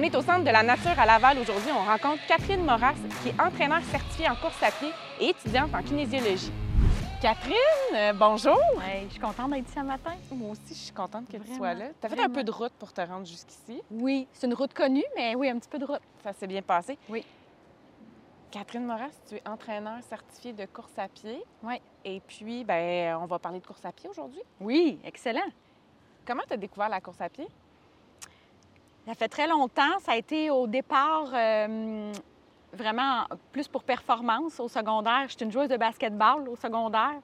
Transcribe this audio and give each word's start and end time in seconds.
est 0.00 0.14
au 0.14 0.22
centre 0.22 0.44
de 0.44 0.50
la 0.50 0.62
nature 0.62 0.96
à 0.96 1.04
Laval 1.06 1.40
aujourd'hui. 1.40 1.72
On 1.72 1.84
rencontre 1.84 2.24
Catherine 2.28 2.64
Moras, 2.64 2.94
qui 3.20 3.30
est 3.30 3.40
entraîneur 3.40 3.82
certifiée 3.82 4.28
en 4.28 4.36
course 4.36 4.62
à 4.62 4.70
pied 4.70 4.90
et 5.18 5.30
étudiante 5.30 5.74
en 5.74 5.82
kinésiologie. 5.82 6.52
Catherine, 7.20 7.56
euh, 7.96 8.12
bonjour! 8.12 8.60
Je 9.06 9.10
suis 9.10 9.18
contente 9.18 9.50
d'être 9.50 9.66
ici 9.66 9.74
ce 9.74 9.80
matin. 9.80 10.12
Moi 10.30 10.52
aussi, 10.52 10.60
je 10.68 10.74
suis 10.74 10.92
contente 10.92 11.26
que 11.26 11.32
tu 11.32 11.38
Vraiment, 11.38 11.56
sois 11.56 11.74
là. 11.74 11.86
Tu 12.00 12.06
as 12.06 12.10
fait 12.10 12.20
un 12.20 12.30
peu 12.30 12.44
de 12.44 12.52
route 12.52 12.72
pour 12.78 12.92
te 12.92 13.00
rendre 13.00 13.26
jusqu'ici? 13.26 13.82
Oui, 13.90 14.28
c'est 14.32 14.46
une 14.46 14.54
route 14.54 14.72
connue, 14.72 15.02
mais 15.16 15.34
oui, 15.34 15.50
un 15.50 15.58
petit 15.58 15.68
peu 15.68 15.80
de 15.80 15.84
route. 15.86 16.02
Ça 16.22 16.32
s'est 16.32 16.46
bien 16.46 16.62
passé. 16.62 16.96
Oui. 17.08 17.26
Catherine 18.52 18.86
Moras, 18.86 19.10
tu 19.28 19.34
es 19.34 19.42
entraîneur 19.48 20.00
certifiée 20.08 20.52
de 20.52 20.66
course 20.66 20.96
à 20.96 21.08
pied. 21.08 21.42
Oui. 21.64 21.82
Et 22.04 22.20
puis, 22.20 22.62
ben, 22.62 23.16
on 23.20 23.26
va 23.26 23.40
parler 23.40 23.58
de 23.58 23.66
course 23.66 23.84
à 23.84 23.90
pied 23.90 24.08
aujourd'hui. 24.08 24.42
Oui, 24.60 25.00
excellent. 25.02 25.50
Comment 26.24 26.44
tu 26.46 26.54
as 26.54 26.56
découvert 26.56 26.88
la 26.88 27.00
course 27.00 27.20
à 27.20 27.28
pied? 27.28 27.48
Ça 29.08 29.14
fait 29.14 29.28
très 29.28 29.46
longtemps. 29.46 29.98
Ça 30.00 30.12
a 30.12 30.16
été 30.16 30.50
au 30.50 30.66
départ 30.66 31.30
euh, 31.32 32.12
vraiment 32.74 33.24
plus 33.52 33.66
pour 33.66 33.82
performance 33.82 34.60
au 34.60 34.68
secondaire. 34.68 35.24
J'étais 35.28 35.46
une 35.46 35.50
joueuse 35.50 35.68
de 35.70 35.78
basketball 35.78 36.46
au 36.46 36.56
secondaire. 36.56 37.14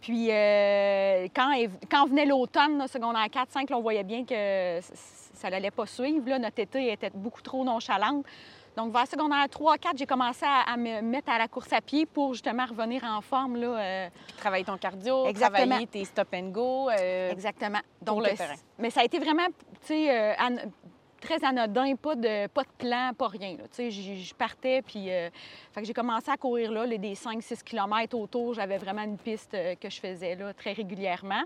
Puis 0.00 0.28
euh, 0.30 1.28
quand, 1.36 1.52
quand 1.90 2.06
venait 2.06 2.24
l'automne, 2.24 2.88
secondaire 2.88 3.26
4-5, 3.26 3.70
là, 3.70 3.76
on 3.76 3.82
voyait 3.82 4.04
bien 4.04 4.24
que 4.24 4.80
ça 5.34 5.50
n'allait 5.50 5.70
pas 5.70 5.84
suivre. 5.84 6.26
Là. 6.30 6.38
Notre 6.38 6.60
été 6.60 6.90
était 6.90 7.10
beaucoup 7.14 7.42
trop 7.42 7.62
nonchalante. 7.62 8.24
Donc, 8.74 8.90
vers 8.90 9.06
secondaire 9.06 9.44
3-4, 9.48 9.98
j'ai 9.98 10.06
commencé 10.06 10.46
à, 10.46 10.72
à 10.72 10.78
me 10.78 11.02
mettre 11.02 11.30
à 11.30 11.36
la 11.36 11.46
course 11.46 11.70
à 11.74 11.82
pied 11.82 12.06
pour 12.06 12.32
justement 12.32 12.64
revenir 12.64 13.04
en 13.04 13.20
forme. 13.20 13.56
Là, 13.56 13.66
euh, 13.78 14.08
Puis 14.28 14.36
travailler 14.38 14.64
ton 14.64 14.78
cardio, 14.78 15.26
Exactement. 15.26 15.66
travailler 15.66 15.86
tes 15.86 16.06
stop 16.06 16.28
and 16.32 16.48
go. 16.48 16.88
euh, 16.88 17.30
Exactement. 17.30 17.80
pour 18.02 18.14
Donc, 18.14 18.24
le 18.24 18.32
euh, 18.32 18.36
terrain. 18.36 18.54
Mais 18.78 18.88
ça 18.88 19.02
a 19.02 19.04
été 19.04 19.18
vraiment, 19.18 19.46
tu 19.82 19.88
sais, 19.88 20.34
très 21.22 21.42
anodin, 21.44 21.94
pas 21.96 22.14
de, 22.14 22.46
pas 22.48 22.62
de 22.64 22.68
plan, 22.76 23.12
pas 23.16 23.28
rien. 23.28 23.56
Tu 23.74 23.90
sais, 23.90 23.90
je 23.90 24.34
partais, 24.34 24.82
puis 24.82 25.10
euh, 25.10 25.30
j'ai 25.82 25.94
commencé 25.94 26.30
à 26.30 26.36
courir 26.36 26.70
là, 26.72 26.84
les- 26.84 26.98
des 26.98 27.14
5-6 27.14 27.62
km 27.62 28.16
autour. 28.18 28.54
J'avais 28.54 28.76
vraiment 28.78 29.02
une 29.02 29.16
piste 29.16 29.54
euh, 29.54 29.74
que 29.76 29.88
je 29.88 30.00
faisais 30.00 30.34
là 30.34 30.52
très 30.52 30.72
régulièrement. 30.72 31.42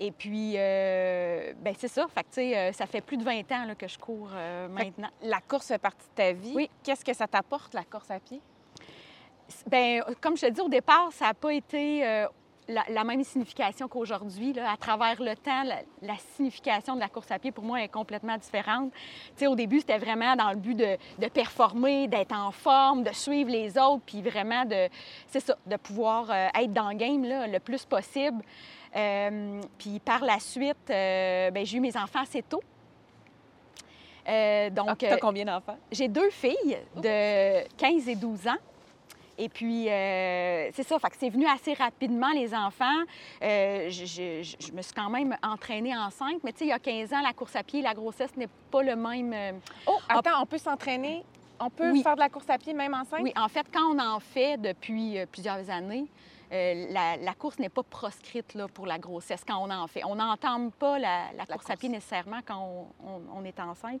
Et 0.00 0.12
puis, 0.12 0.52
euh, 0.56 1.52
ben 1.58 1.74
c'est 1.76 1.88
ça. 1.88 2.06
Fait 2.08 2.22
que, 2.22 2.28
tu 2.28 2.34
sais, 2.34 2.72
ça 2.72 2.86
fait 2.86 3.00
plus 3.00 3.16
de 3.16 3.24
20 3.24 3.40
ans 3.52 3.64
là, 3.66 3.74
que 3.74 3.88
je 3.88 3.98
cours 3.98 4.30
euh, 4.32 4.68
maintenant. 4.68 5.08
La 5.22 5.40
course 5.40 5.66
fait 5.68 5.78
partie 5.78 6.06
de 6.08 6.14
ta 6.14 6.32
vie. 6.32 6.52
Oui. 6.54 6.70
Qu'est-ce 6.84 7.04
que 7.04 7.12
ça 7.14 7.26
t'apporte, 7.26 7.74
la 7.74 7.84
course 7.84 8.10
à 8.10 8.20
pied? 8.20 8.40
Bien, 9.66 10.02
comme 10.20 10.36
je 10.36 10.46
te 10.46 10.50
dis 10.52 10.60
au 10.60 10.68
départ, 10.68 11.08
ça 11.10 11.26
n'a 11.26 11.34
pas 11.34 11.52
été 11.54 12.06
euh, 12.06 12.26
la, 12.68 12.84
la 12.88 13.04
même 13.04 13.24
signification 13.24 13.88
qu'aujourd'hui. 13.88 14.54
À 14.60 14.76
travers 14.76 15.20
le 15.22 15.34
temps, 15.34 15.62
la, 15.64 15.80
la 16.02 16.16
signification 16.36 16.94
de 16.94 17.00
la 17.00 17.08
course 17.08 17.30
à 17.30 17.38
pied, 17.38 17.50
pour 17.50 17.64
moi, 17.64 17.82
est 17.82 17.88
complètement 17.88 18.36
différente. 18.36 18.92
Au 19.46 19.54
début, 19.54 19.80
c'était 19.80 19.98
vraiment 19.98 20.36
dans 20.36 20.50
le 20.50 20.56
but 20.56 20.74
de, 20.74 20.96
de 21.18 21.28
performer, 21.28 22.08
d'être 22.08 22.34
en 22.34 22.50
forme, 22.50 23.02
de 23.02 23.12
suivre 23.12 23.50
les 23.50 23.78
autres, 23.78 24.02
puis 24.06 24.22
vraiment 24.22 24.64
de, 24.64 24.88
ça, 25.28 25.56
de 25.66 25.76
pouvoir 25.76 26.30
euh, 26.30 26.48
être 26.60 26.72
dans 26.72 26.90
le 26.90 26.96
game 26.96 27.24
là, 27.24 27.46
le 27.46 27.58
plus 27.58 27.84
possible. 27.84 28.42
Euh, 28.96 29.60
puis 29.78 29.98
par 30.00 30.22
la 30.24 30.38
suite, 30.38 30.76
euh, 30.90 31.50
ben, 31.50 31.64
j'ai 31.64 31.76
eu 31.78 31.80
mes 31.80 31.96
enfants 31.96 32.20
assez 32.22 32.42
tôt. 32.42 32.62
Donc, 34.26 35.02
Ah, 35.02 35.14
euh, 35.14 35.16
combien 35.20 35.46
d'enfants? 35.46 35.78
j'ai 35.90 36.06
deux 36.08 36.28
filles 36.28 36.78
de 36.96 37.66
15 37.78 38.08
et 38.10 38.14
12 38.14 38.46
ans. 38.48 38.56
Et 39.40 39.48
puis, 39.48 39.88
euh, 39.88 40.68
c'est 40.72 40.82
ça, 40.82 40.98
fait 40.98 41.10
que 41.10 41.16
c'est 41.18 41.30
venu 41.30 41.46
assez 41.46 41.72
rapidement, 41.72 42.30
les 42.34 42.52
enfants. 42.54 43.02
Euh, 43.42 43.88
je, 43.88 44.04
je- 44.04 44.42
je- 44.42 44.66
je 44.66 44.72
me 44.72 44.82
suis 44.82 44.92
quand 44.92 45.08
même 45.08 45.36
entraînée 45.44 45.96
enceinte, 45.96 46.42
mais 46.42 46.50
tu 46.52 46.58
sais, 46.58 46.64
il 46.66 46.68
y 46.70 46.72
a 46.72 46.78
15 46.80 47.12
ans, 47.12 47.20
la 47.22 47.32
course 47.32 47.54
à 47.54 47.62
pied, 47.62 47.80
la 47.80 47.94
grossesse 47.94 48.36
n'est 48.36 48.48
pas 48.70 48.82
le 48.82 48.96
même. 48.96 49.32
euh, 49.32 49.52
Oh, 49.86 49.96
attends, 50.08 50.42
on 50.42 50.46
peut 50.46 50.58
s'entraîner? 50.58 51.22
On 51.60 51.70
peut 51.70 51.90
Oui. 51.92 52.02
faire 52.02 52.14
de 52.16 52.20
la 52.20 52.28
course 52.28 52.48
à 52.50 52.58
pied 52.58 52.72
même 52.74 52.94
enceinte? 52.94 53.20
Oui, 53.22 53.32
en 53.36 53.48
fait, 53.48 53.66
quand 53.72 53.94
on 53.94 53.98
en 54.00 54.18
fait 54.20 54.56
depuis 54.60 55.18
plusieurs 55.30 55.70
années, 55.70 56.06
euh, 56.50 56.86
la, 56.90 57.16
la 57.18 57.34
course 57.34 57.58
n'est 57.58 57.68
pas 57.68 57.82
proscrite 57.82 58.54
là, 58.54 58.68
pour 58.68 58.86
la 58.86 58.98
grossesse 58.98 59.42
quand 59.46 59.58
on 59.58 59.70
en 59.70 59.86
fait. 59.86 60.02
On 60.04 60.14
n'entame 60.14 60.70
pas 60.72 60.98
la, 60.98 61.24
la 61.36 61.44
course, 61.46 61.68
à 61.70 61.76
pied 61.76 61.88
nécessairement 61.88 62.40
quand 62.46 62.58
on, 63.02 63.06
on- 63.06 63.40
on 63.40 63.44
est 63.44 63.58
enceinte. 63.60 64.00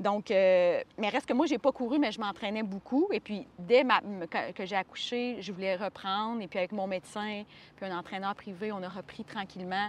Donc, 0.00 0.30
euh, 0.30 0.82
mais 0.98 1.08
reste 1.08 1.26
que 1.26 1.32
moi, 1.32 1.46
j'ai 1.46 1.58
pas 1.58 1.72
couru, 1.72 1.98
mais 1.98 2.10
je 2.12 2.20
m'entraînais 2.20 2.62
beaucoup. 2.62 3.08
Et 3.12 3.20
puis, 3.20 3.46
dès 3.58 3.84
ma- 3.84 4.00
que, 4.00 4.52
que 4.52 4.66
j'ai 4.66 4.76
accouché, 4.76 5.36
je 5.40 5.52
voulais 5.52 5.76
reprendre. 5.76 6.42
Et 6.42 6.48
puis, 6.48 6.58
avec 6.58 6.72
mon 6.72 6.86
médecin, 6.86 7.44
puis 7.76 7.86
un 7.86 7.96
entraîneur 7.98 8.34
privé, 8.34 8.72
on 8.72 8.82
a 8.82 8.88
repris 8.88 9.24
tranquillement. 9.24 9.88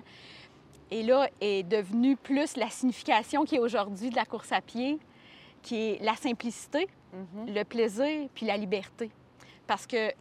Et 0.91 1.03
là 1.03 1.27
est 1.41 1.63
devenue 1.67 2.15
plus 2.15 2.55
la 2.55 2.69
signification 2.69 3.43
qui 3.43 3.55
est 3.55 3.59
aujourd'hui 3.59 4.09
de 4.09 4.15
la 4.15 4.23
course 4.25 4.51
à 4.53 4.61
pied, 4.61 4.99
qui 5.61 5.75
est 5.75 6.03
la 6.03 6.15
simplicité, 6.15 6.87
Mhm. 7.11 7.53
le 7.53 7.63
plaisir 7.63 8.29
puis 8.35 8.45
la 8.45 8.55
liberté. 8.57 9.09
Parce 9.65 9.85
que 9.87 10.11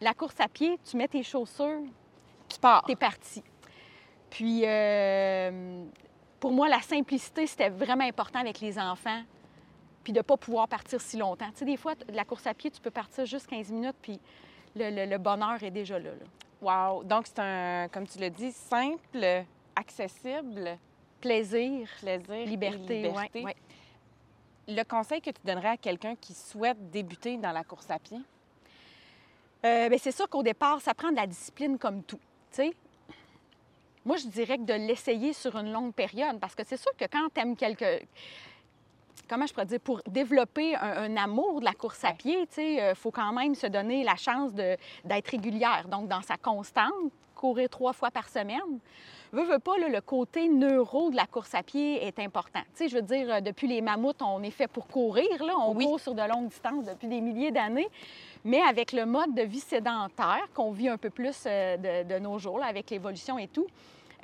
la 0.00 0.14
course 0.14 0.38
à 0.40 0.48
pied, 0.48 0.78
tu 0.88 0.96
mets 0.96 1.08
tes 1.08 1.22
chaussures, 1.22 1.82
Tu 2.48 2.58
pars. 2.58 2.82
t'es 2.86 2.96
parti. 2.96 3.42
Puis, 4.30 4.62
euh, 4.64 5.84
pour 6.38 6.52
moi, 6.52 6.68
la 6.68 6.80
simplicité, 6.80 7.46
c'était 7.46 7.68
vraiment 7.68 8.04
important 8.04 8.38
avec 8.38 8.60
les 8.60 8.78
enfants, 8.78 9.22
puis 10.04 10.12
de 10.12 10.18
ne 10.18 10.22
pas 10.22 10.36
pouvoir 10.36 10.68
partir 10.68 11.00
si 11.00 11.16
longtemps. 11.16 11.50
Tu 11.50 11.58
sais, 11.58 11.64
des 11.64 11.76
fois, 11.76 11.94
t- 11.96 12.10
la 12.12 12.24
course 12.24 12.46
à 12.46 12.54
pied, 12.54 12.70
tu 12.70 12.80
peux 12.80 12.90
partir 12.90 13.26
juste 13.26 13.46
15 13.48 13.70
minutes, 13.72 13.96
puis 14.00 14.18
le, 14.76 14.90
le- 14.90 15.10
le 15.10 15.18
bonheur 15.18 15.62
est 15.62 15.70
déjà 15.70 15.98
là. 15.98 16.10
là. 16.10 16.26
Wow! 16.92 17.04
Donc, 17.04 17.26
c'est 17.26 17.38
un, 17.40 17.88
comme 17.88 18.06
tu 18.06 18.18
l'as 18.18 18.30
dit, 18.30 18.52
simple, 18.52 19.44
accessible, 19.76 20.78
Plaisir, 21.20 21.86
plaisir, 22.00 22.46
liberté, 22.46 23.02
liberté. 23.02 23.42
ouais, 23.42 23.44
ouais. 23.44 23.56
Le 24.68 24.82
conseil 24.84 25.20
que 25.20 25.28
tu 25.30 25.40
donnerais 25.44 25.68
à 25.70 25.76
quelqu'un 25.76 26.14
qui 26.16 26.32
souhaite 26.32 26.90
débuter 26.90 27.36
dans 27.36 27.52
la 27.52 27.62
course 27.64 27.90
à 27.90 27.98
pied? 27.98 28.18
Euh, 29.64 29.88
ben, 29.88 29.98
c'est 29.98 30.12
sûr 30.12 30.28
qu'au 30.28 30.42
départ, 30.42 30.80
ça 30.80 30.94
prend 30.94 31.10
de 31.10 31.16
la 31.16 31.26
discipline 31.26 31.78
comme 31.78 32.02
tout. 32.02 32.20
Moi, 34.04 34.16
je 34.16 34.26
dirais 34.26 34.56
que 34.56 34.62
de 34.62 34.74
l'essayer 34.74 35.32
sur 35.32 35.56
une 35.56 35.72
longue 35.72 35.92
période, 35.92 36.40
parce 36.40 36.54
que 36.54 36.62
c'est 36.64 36.78
sûr 36.78 36.90
que 36.96 37.04
quand 37.04 37.28
tu 37.34 37.40
aimes 37.40 37.56
quelque. 37.56 38.02
Comment 39.28 39.46
je 39.46 39.52
pourrais 39.52 39.66
dire? 39.66 39.80
Pour 39.80 40.00
développer 40.06 40.74
un, 40.74 41.12
un 41.12 41.16
amour 41.16 41.60
de 41.60 41.66
la 41.66 41.72
course 41.72 42.02
à 42.04 42.12
pied, 42.12 42.48
il 42.56 42.94
faut 42.96 43.10
quand 43.10 43.32
même 43.32 43.54
se 43.54 43.66
donner 43.66 44.02
la 44.02 44.16
chance 44.16 44.52
d'être 44.54 45.28
régulière. 45.28 45.86
Donc, 45.88 46.08
dans 46.08 46.22
sa 46.22 46.36
constante, 46.36 47.12
courir 47.34 47.68
trois 47.68 47.92
fois 47.92 48.10
par 48.10 48.28
semaine. 48.28 48.80
Veux, 49.32 49.44
veux 49.44 49.58
pas, 49.60 49.78
là, 49.78 49.88
le 49.88 50.00
côté 50.00 50.48
neuro 50.48 51.10
de 51.10 51.16
la 51.16 51.26
course 51.26 51.54
à 51.54 51.62
pied 51.62 52.04
est 52.04 52.18
important. 52.18 52.60
Tu 52.74 52.84
sais, 52.84 52.88
je 52.88 52.96
veux 52.96 53.02
dire, 53.02 53.32
euh, 53.32 53.40
depuis 53.40 53.68
les 53.68 53.80
mammouths, 53.80 54.20
on 54.22 54.42
est 54.42 54.50
fait 54.50 54.66
pour 54.66 54.88
courir. 54.88 55.44
Là. 55.44 55.52
On 55.58 55.74
Oui. 55.74 55.84
court 55.84 56.00
sur 56.00 56.14
de 56.14 56.22
longues 56.28 56.48
distances 56.48 56.86
depuis 56.86 57.06
des 57.06 57.20
milliers 57.20 57.52
d'années. 57.52 57.88
Mais 58.44 58.60
avec 58.60 58.92
le 58.92 59.06
mode 59.06 59.34
de 59.34 59.42
vie 59.42 59.60
sédentaire 59.60 60.48
qu'on 60.54 60.72
vit 60.72 60.88
un 60.88 60.96
peu 60.96 61.10
plus 61.10 61.44
euh, 61.46 61.76
de, 61.76 62.08
de 62.14 62.18
nos 62.18 62.38
jours, 62.38 62.58
là, 62.58 62.66
avec 62.66 62.90
l'évolution 62.90 63.38
et 63.38 63.46
tout, 63.46 63.66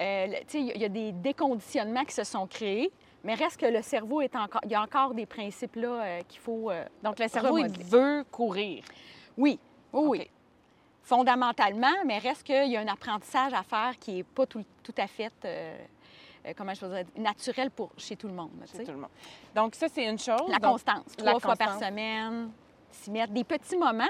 euh, 0.00 0.26
il 0.54 0.76
y 0.76 0.84
a- 0.84 0.88
des 0.88 1.12
déconditionnements 1.12 2.04
qui 2.04 2.14
se 2.14 2.24
sont 2.24 2.46
créés. 2.46 2.90
Mais 3.22 3.34
reste 3.34 3.60
que 3.60 3.66
le 3.66 3.82
cerveau 3.82 4.20
est 4.20 4.34
encore... 4.36 4.60
Il 4.64 4.70
y 4.70 4.74
a 4.74 4.82
encore 4.82 5.14
des 5.14 5.26
principes 5.26 5.76
là 5.76 5.88
euh, 6.04 6.20
qu'il 6.28 6.40
faut... 6.40 6.70
euh, 6.70 6.84
Donc, 7.02 7.18
le 7.18 7.28
cerveau, 7.28 7.58
il 7.58 7.68
veut 7.84 8.24
courir. 8.30 8.82
Oui, 9.38 9.58
oui, 9.92 10.04
oui. 10.08 10.30
Fondamentalement, 11.06 11.94
mais 12.04 12.18
reste 12.18 12.42
qu'il 12.42 12.68
y 12.68 12.76
a 12.76 12.80
un 12.80 12.88
apprentissage 12.88 13.54
à 13.54 13.62
faire 13.62 13.96
qui 14.00 14.14
n'est 14.14 14.22
pas 14.24 14.44
tout, 14.44 14.64
tout 14.82 14.94
à 14.98 15.06
fait, 15.06 15.32
euh, 15.44 15.78
euh, 16.44 16.52
comment 16.56 16.74
je 16.74 16.84
naturel 17.16 17.70
pour, 17.70 17.90
chez 17.96 18.16
tout 18.16 18.26
le 18.26 18.34
monde. 18.34 18.50
tout 18.72 18.78
le. 18.78 19.04
Donc, 19.54 19.76
ça, 19.76 19.86
c'est 19.88 20.04
une 20.04 20.18
chose. 20.18 20.48
La 20.48 20.58
Donc, 20.58 20.72
constance, 20.72 21.04
la 21.18 21.30
trois 21.30 21.38
fois 21.38 21.54
par 21.54 21.78
semaine, 21.78 22.50
s'y 22.90 23.12
mettre. 23.12 23.32
Des 23.32 23.44
petits 23.44 23.76
moments. 23.76 24.04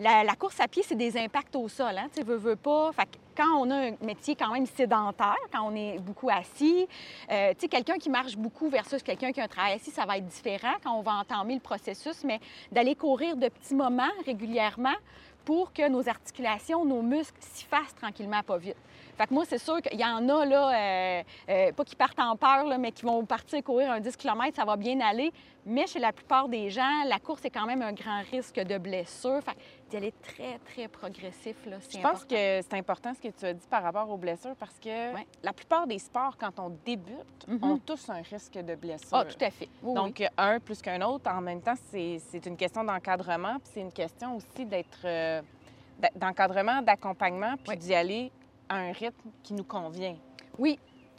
La, 0.00 0.24
la 0.24 0.34
course 0.34 0.58
à 0.58 0.66
pied, 0.66 0.82
c'est 0.82 0.96
des 0.96 1.16
impacts 1.16 1.54
au 1.54 1.68
sol. 1.68 1.96
Hein? 1.96 2.08
Tu 2.12 2.24
veux 2.24 2.56
pas. 2.56 2.90
Fait 2.92 3.04
que 3.04 3.18
quand 3.36 3.60
on 3.60 3.70
a 3.70 3.76
un 3.76 3.92
métier 4.02 4.34
quand 4.34 4.52
même 4.52 4.66
sédentaire, 4.66 5.36
quand 5.52 5.70
on 5.70 5.76
est 5.76 5.98
beaucoup 5.98 6.28
assis, 6.28 6.88
euh, 7.30 7.52
tu 7.52 7.60
sais, 7.60 7.68
quelqu'un 7.68 7.98
qui 7.98 8.10
marche 8.10 8.36
beaucoup 8.36 8.68
versus 8.68 9.02
quelqu'un 9.02 9.30
qui 9.30 9.40
a 9.40 9.44
un 9.44 9.48
travail 9.48 9.74
assis, 9.74 9.90
ça 9.90 10.04
va 10.04 10.18
être 10.18 10.26
différent 10.26 10.74
quand 10.82 10.92
on 10.92 11.02
va 11.02 11.12
entamer 11.12 11.54
le 11.54 11.60
processus, 11.60 12.24
mais 12.24 12.40
d'aller 12.72 12.94
courir 12.94 13.36
de 13.36 13.48
petits 13.48 13.74
moments 13.74 14.04
régulièrement 14.24 14.96
pour 15.46 15.72
que 15.72 15.88
nos 15.88 16.06
articulations, 16.08 16.84
nos 16.84 17.00
muscles 17.00 17.38
s'y 17.40 17.64
fassent 17.64 17.94
tranquillement, 17.94 18.42
pas 18.42 18.58
vite. 18.58 18.76
Fait 19.16 19.28
que 19.28 19.32
moi, 19.32 19.44
c'est 19.48 19.58
sûr 19.58 19.80
qu'il 19.80 19.98
y 19.98 20.04
en 20.04 20.28
a, 20.28 20.44
là, 20.44 20.74
euh, 20.74 21.22
euh, 21.48 21.72
pas 21.72 21.84
qui 21.84 21.94
partent 21.94 22.18
en 22.18 22.36
peur, 22.36 22.64
là, 22.66 22.76
mais 22.76 22.90
qui 22.90 23.06
vont 23.06 23.24
partir 23.24 23.62
courir 23.62 23.92
un 23.92 24.00
10 24.00 24.16
km, 24.16 24.56
ça 24.56 24.64
va 24.64 24.76
bien 24.76 25.00
aller. 25.00 25.32
Mais 25.68 25.86
chez 25.88 25.98
la 25.98 26.12
plupart 26.12 26.48
des 26.48 26.70
gens, 26.70 27.02
la 27.06 27.18
course 27.18 27.44
est 27.44 27.50
quand 27.50 27.66
même 27.66 27.82
un 27.82 27.92
grand 27.92 28.22
risque 28.30 28.54
de 28.60 28.78
blessure. 28.78 29.42
Fait 29.42 29.56
d'y 29.90 29.96
aller 29.96 30.12
très, 30.22 30.58
très 30.60 30.86
progressif, 30.86 31.56
là, 31.66 31.78
c'est 31.80 31.98
Je 31.98 32.02
pense 32.02 32.22
important. 32.22 32.28
que 32.36 32.60
c'est 32.62 32.74
important 32.74 33.14
ce 33.14 33.20
que 33.20 33.34
tu 33.34 33.44
as 33.46 33.52
dit 33.52 33.66
par 33.68 33.82
rapport 33.82 34.08
aux 34.08 34.16
blessures 34.16 34.54
parce 34.56 34.78
que 34.78 35.14
Ouais. 35.14 35.26
la 35.42 35.52
plupart 35.52 35.88
des 35.88 35.98
sports, 35.98 36.36
quand 36.38 36.58
on 36.60 36.70
débute, 36.84 37.46
Mhm. 37.48 37.64
ont 37.64 37.78
tous 37.78 38.08
un 38.10 38.22
risque 38.22 38.54
de 38.54 38.76
blessure. 38.76 39.08
Ah, 39.12 39.24
tout 39.24 39.44
à 39.44 39.50
fait. 39.50 39.68
Oui, 39.82 39.90
oui. 39.90 39.94
Donc, 39.94 40.22
un 40.38 40.60
plus 40.60 40.80
qu'un 40.80 41.02
autre, 41.02 41.28
en 41.30 41.40
même 41.40 41.60
temps, 41.60 41.74
c'est 41.90 42.46
une 42.46 42.56
question 42.56 42.84
d'encadrement, 42.84 43.58
puis 43.58 43.70
c'est 43.74 43.80
une 43.80 43.92
question 43.92 44.36
aussi 44.36 44.64
d'être 44.66 45.00
euh, 45.04 45.42
d'encadrement, 46.14 46.80
d'accompagnement, 46.82 47.54
puis 47.56 47.70
Oui. 47.70 47.76
d'y 47.78 47.94
aller 47.94 48.30
à 48.68 48.76
un 48.76 48.92
rythme 48.92 49.30
qui 49.42 49.52
nous 49.54 49.64
convient. 49.64 50.16
Oui, 50.58 50.78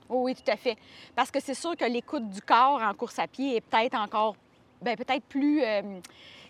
Oui, 0.09 0.35
tout 0.35 0.51
à 0.51 0.55
fait. 0.55 0.77
Parce 1.15 1.31
que 1.31 1.39
c'est 1.39 1.53
sûr 1.53 1.75
que 1.75 1.85
l'écoute 1.85 2.29
du 2.29 2.41
corps 2.41 2.81
en 2.81 2.93
course 2.93 3.19
à 3.19 3.27
pied 3.27 3.57
est 3.57 3.61
peut-être 3.61 3.95
encore, 3.95 4.35
ben, 4.81 4.95
peut-être 4.95 5.23
plus, 5.25 5.61
euh, 5.63 5.99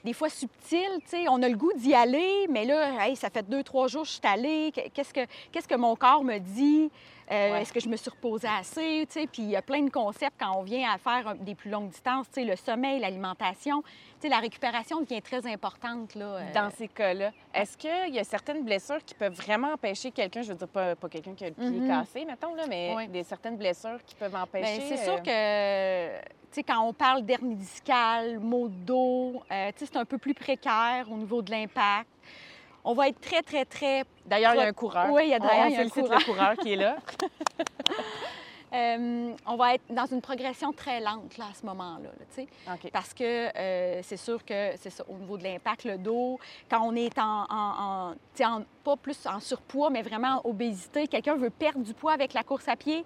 des 0.08 0.14
fois 0.14 0.30
subtile. 0.30 1.00
tu 1.02 1.08
sais. 1.10 1.26
On 1.30 1.42
a 1.44 1.50
le 1.50 1.58
goût 1.58 1.74
d'y 1.76 1.94
aller, 1.94 2.48
mais 2.50 2.64
là, 2.64 3.06
hey, 3.06 3.16
ça 3.18 3.30
fait 3.30 3.44
deux, 3.48 3.62
trois 3.62 3.88
jours 3.90 4.04
que 4.04 4.08
je 4.08 4.14
suis 4.14 4.22
allée. 4.24 4.72
Qu'est-ce 4.94 5.14
que, 5.14 5.20
qu'est-ce 5.52 5.68
que 5.68 5.76
mon 5.76 5.98
corps 5.98 6.24
me 6.24 6.38
dit? 6.40 6.90
Euh, 7.30 7.52
Ouais. 7.52 7.62
Est-ce 7.62 7.74
que 7.74 7.82
je 7.82 7.90
me 7.90 7.98
suis 7.98 8.10
reposée 8.10 8.48
assez? 8.48 9.06
tu 9.12 9.20
sais? 9.20 9.28
Puis 9.28 9.42
il 9.44 9.50
y 9.50 9.58
a 9.58 9.62
plein 9.62 9.82
de 9.82 9.90
concepts 9.90 10.38
quand 10.40 10.58
on 10.58 10.62
vient 10.64 10.90
à 10.90 10.98
faire 10.98 11.36
des 11.36 11.56
plus 11.56 11.70
longues 11.70 11.90
distances. 11.90 12.26
tu 12.34 12.36
sais, 12.42 12.46
Le 12.48 12.56
sommeil, 12.56 13.02
l'alimentation, 13.02 13.82
tu 13.82 13.90
sais, 14.22 14.30
la 14.30 14.38
récupération 14.40 15.02
devient 15.02 15.22
très 15.22 15.46
importante. 15.46 16.16
Là, 16.16 16.26
euh, 16.38 16.54
Dans 16.54 16.70
ces 16.70 16.88
cas-là, 16.88 17.32
est-ce 17.54 17.76
qu'il 17.78 18.16
y 18.16 18.20
a 18.20 18.24
certaines 18.24 18.64
blessures 18.64 19.04
qui 19.04 19.14
peuvent 19.14 19.34
vraiment 19.36 19.74
empêcher 19.74 20.12
quelqu'un, 20.12 20.42
je 20.42 20.54
veux 20.54 20.58
dire 20.58 20.70
pas, 20.70 20.96
pas 20.96 21.10
quelqu'un 21.10 21.34
qui 21.34 21.44
a 21.44 21.50
le 21.50 21.54
pied 21.56 21.70
Mhm. 21.82 21.88
cassé, 21.90 22.24
mettons, 22.24 22.56
là, 22.56 22.64
mais 22.70 22.94
Oui. 22.96 23.08
des 23.10 23.24
certaines 23.24 23.58
blessures 23.58 24.00
qui 24.06 24.16
peuvent 24.16 24.32
Bien, 24.32 24.44
empêcher? 24.44 24.82
c'est 24.88 25.00
euh, 25.00 25.04
sûr 25.04 25.22
que, 25.22 26.28
tu 26.47 26.47
sais, 26.58 26.64
quand 26.64 26.82
on 26.82 26.94
parle 26.94 27.24
d'hernie 27.24 27.56
discale, 27.56 28.40
maux 28.40 28.68
de 28.68 28.76
dos, 28.76 29.42
euh, 29.52 29.72
tu 29.76 29.80
sais, 29.86 29.92
c'est 29.92 29.98
un 29.98 30.06
peu 30.06 30.18
plus 30.18 30.34
précaire 30.34 31.08
au 31.12 31.16
niveau 31.16 31.42
de 31.42 31.52
l'impact. 31.52 32.10
On 32.84 32.94
va 32.94 33.10
être 33.10 33.20
très, 33.20 33.42
très, 33.42 33.66
très... 33.66 34.04
D'ailleurs, 34.26 34.54
il 34.56 34.60
y 34.60 34.64
a 34.64 34.68
un 34.68 34.74
coureur. 34.74 35.12
Oui, 35.12 35.24
il 35.26 35.30
y 35.30 35.34
a 35.34 35.40
d'ailleurs, 35.40 35.66
on 35.66 35.70
il 35.70 35.74
y 35.74 35.78
a 35.78 35.82
un 35.82 35.90
coureur. 35.90 36.20
le 36.20 36.26
coureur 36.26 36.56
qui 36.58 36.72
est 36.74 36.76
là. 36.78 36.96
euh, 38.74 39.34
on 39.46 39.56
va 39.56 39.76
être 39.76 39.84
dans 39.90 40.06
une 40.06 40.22
progression 40.22 40.72
très 40.74 41.00
lente, 41.00 41.38
là, 41.38 41.46
à 41.52 41.54
ce 41.54 41.66
moment-là, 41.66 42.10
là. 42.18 42.26
Parce 42.92 43.14
que 43.14 43.24
euh, 43.58 44.02
c'est 44.04 44.18
sûr 44.18 44.44
que 44.46 44.72
c'est 44.78 44.90
ça, 44.90 45.04
au 45.10 45.16
niveau 45.18 45.38
de 45.38 45.44
l'impact, 45.44 45.84
le 45.86 45.98
dos, 45.98 46.40
quand 46.70 46.82
on 46.82 46.96
est 46.96 47.18
en, 47.18 47.46
en- 47.50 48.10
en- 48.10 48.14
tu 48.14 48.20
sais, 48.36 48.46
en- 48.46 48.64
pas 48.84 48.96
plus 48.96 49.26
en 49.26 49.40
surpoids, 49.40 49.90
mais 49.90 50.02
vraiment 50.02 50.42
en 50.44 50.50
obésité, 50.50 51.08
quelqu'un 51.08 51.36
veut 51.36 51.50
perdre 51.50 51.80
du 51.84 51.94
poids 51.94 52.14
avec 52.14 52.34
la 52.34 52.44
course 52.44 52.68
à 52.68 52.76
pied, 52.76 53.06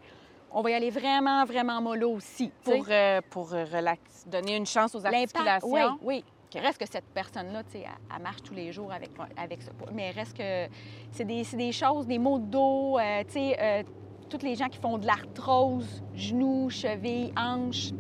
on 0.54 0.62
va 0.62 0.72
y 0.72 0.74
aller 0.74 0.90
vraiment, 0.90 1.46
vraiment 1.46 1.82
mollo 1.82 2.12
aussi. 2.12 2.52
sais. 2.64 2.78
Pour, 2.78 2.86
euh, 2.90 3.22
pour 3.30 3.54
euh, 3.54 3.66
relax, 3.66 4.26
donner 4.28 4.56
une 4.56 4.66
chance 4.66 4.94
aux 4.96 5.06
articulations. 5.06 5.70
oui, 5.70 5.82
oui. 6.02 6.24
Reste 6.54 6.80
que 6.80 6.86
cette 6.86 7.06
personne-là, 7.14 7.64
tu 7.64 7.72
sais, 7.72 7.86
elle, 7.86 8.14
elle 8.14 8.22
marche 8.22 8.44
tous 8.44 8.54
les 8.54 8.74
jours 8.74 8.92
avec, 8.92 9.12
avec 9.38 9.62
ce 9.62 9.70
poids. 9.70 9.88
Mais 9.94 10.12
reste 10.12 10.36
que 10.36 10.68
c'est 11.12 11.24
des, 11.24 11.46
c'est 11.46 11.56
des 11.56 11.72
choses, 11.72 12.06
des 12.08 12.20
maux 12.20 12.40
de 12.40 12.46
dos, 12.46 13.00
euh, 13.00 13.24
tu 13.24 13.34
sais, 13.34 13.58
euh, 13.58 13.84
toutes 14.30 14.44
les 14.44 14.56
gens 14.56 14.68
qui 14.68 14.78
font 14.78 14.98
de 14.98 15.08
l'arthrose, 15.08 16.04
genoux, 16.14 16.70
chevilles, 16.70 17.32
hanches, 17.38 17.92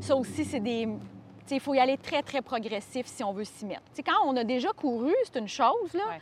ça 0.00 0.16
aussi, 0.16 0.44
c'est 0.44 0.60
des... 0.60 0.86
Tu 0.86 1.50
sais, 1.50 1.56
il 1.56 1.60
faut 1.60 1.74
y 1.74 1.78
aller 1.78 1.96
très, 1.96 2.22
très 2.22 2.42
progressif 2.42 3.06
si 3.06 3.22
on 3.22 3.32
veut 3.32 3.44
s'y 3.44 3.64
mettre. 3.64 3.82
Tu 3.90 3.96
sais, 3.96 4.02
quand 4.02 4.26
on 4.26 4.36
a 4.36 4.42
déjà 4.44 4.70
couru, 4.72 5.12
c'est 5.24 5.38
une 5.38 5.48
chose, 5.48 5.92
là. 5.92 6.08
Ouais. 6.08 6.20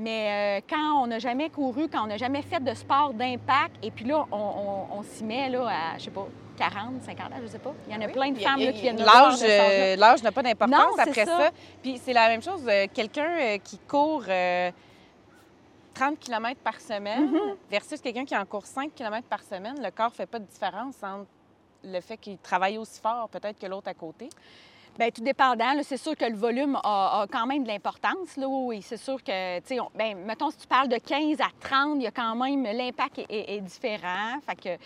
Mais 0.00 0.60
euh, 0.60 0.66
quand 0.70 1.02
on 1.02 1.08
n'a 1.08 1.18
jamais 1.18 1.50
couru, 1.50 1.88
quand 1.88 2.04
on 2.04 2.06
n'a 2.06 2.16
jamais 2.16 2.42
fait 2.42 2.62
de 2.62 2.72
sport 2.72 3.12
d'impact, 3.12 3.74
et 3.82 3.90
puis 3.90 4.04
là, 4.04 4.24
on, 4.30 4.36
on- 4.36 4.98
on 4.98 5.02
s'y 5.02 5.24
met 5.24 5.48
là, 5.50 5.66
à, 5.66 5.98
je 5.98 6.04
sais 6.04 6.10
pas, 6.12 6.26
40, 6.56 7.02
50 7.02 7.20
ans, 7.32 7.36
je 7.42 7.46
sais 7.48 7.58
pas. 7.58 7.72
Il 7.88 7.94
y 7.94 7.96
en 7.96 8.00
a 8.02 8.06
Oui, 8.06 8.12
plein 8.12 8.30
de 8.30 8.38
femmes 8.38 8.60
a- 8.60 8.64
là, 8.64 8.72
qui 8.72 8.80
viennent 8.82 8.96
L'âge, 9.02 9.40
euh, 9.42 9.96
l'âge 9.96 10.22
n'a 10.22 10.30
pas 10.30 10.42
d'importance 10.44 10.98
après 10.98 11.24
ça. 11.24 11.38
ça. 11.38 11.50
Puis 11.82 11.98
c'est 11.98 12.12
la 12.12 12.28
même 12.28 12.42
chose, 12.42 12.62
euh, 12.68 12.86
quelqu'un 12.94 13.58
qui 13.58 13.78
court 13.78 14.22
euh, 14.28 14.70
30 15.94 16.18
km 16.20 16.60
par 16.62 16.80
semaine 16.80 17.32
Mm-hmm. 17.32 17.54
versus 17.68 18.00
quelqu'un 18.00 18.24
qui 18.24 18.36
en 18.36 18.44
court 18.46 18.66
5 18.66 18.94
km 18.94 19.26
par 19.28 19.42
semaine, 19.42 19.82
le 19.82 19.90
corps 19.90 20.10
ne 20.10 20.14
fait 20.14 20.26
pas 20.26 20.38
de 20.38 20.44
différence 20.46 20.94
entre 21.02 21.26
le 21.82 22.00
fait 22.00 22.16
qu'il 22.16 22.38
travaille 22.38 22.78
aussi 22.78 23.00
fort 23.00 23.28
peut-être 23.28 23.58
que 23.58 23.66
l'autre 23.66 23.88
à 23.88 23.94
côté? 23.94 24.28
Bien, 24.98 25.10
tout 25.10 25.22
dépendant. 25.22 25.72
C'est 25.82 25.96
sûr 25.96 26.16
que 26.16 26.24
le 26.24 26.36
volume 26.36 26.76
a, 26.82 27.20
a 27.22 27.26
quand 27.30 27.46
même 27.46 27.62
de 27.62 27.68
l'importance. 27.68 28.36
Là, 28.36 28.48
oui, 28.48 28.82
c'est 28.82 28.96
sûr 28.96 29.22
que, 29.22 29.60
tu 29.60 29.66
sais, 29.76 29.78
ben, 29.94 30.16
mettons, 30.26 30.50
si 30.50 30.56
tu 30.58 30.66
parles 30.66 30.88
de 30.88 30.96
15 30.98 31.40
à 31.40 31.48
30, 31.60 31.96
il 31.96 32.02
y 32.02 32.06
a 32.06 32.10
quand 32.10 32.34
même, 32.34 32.64
l'impact 32.64 33.18
est, 33.20 33.26
est- 33.30 33.56
est 33.56 33.60
différent. 33.60 34.40
Fait 34.44 34.56
que 34.56 34.82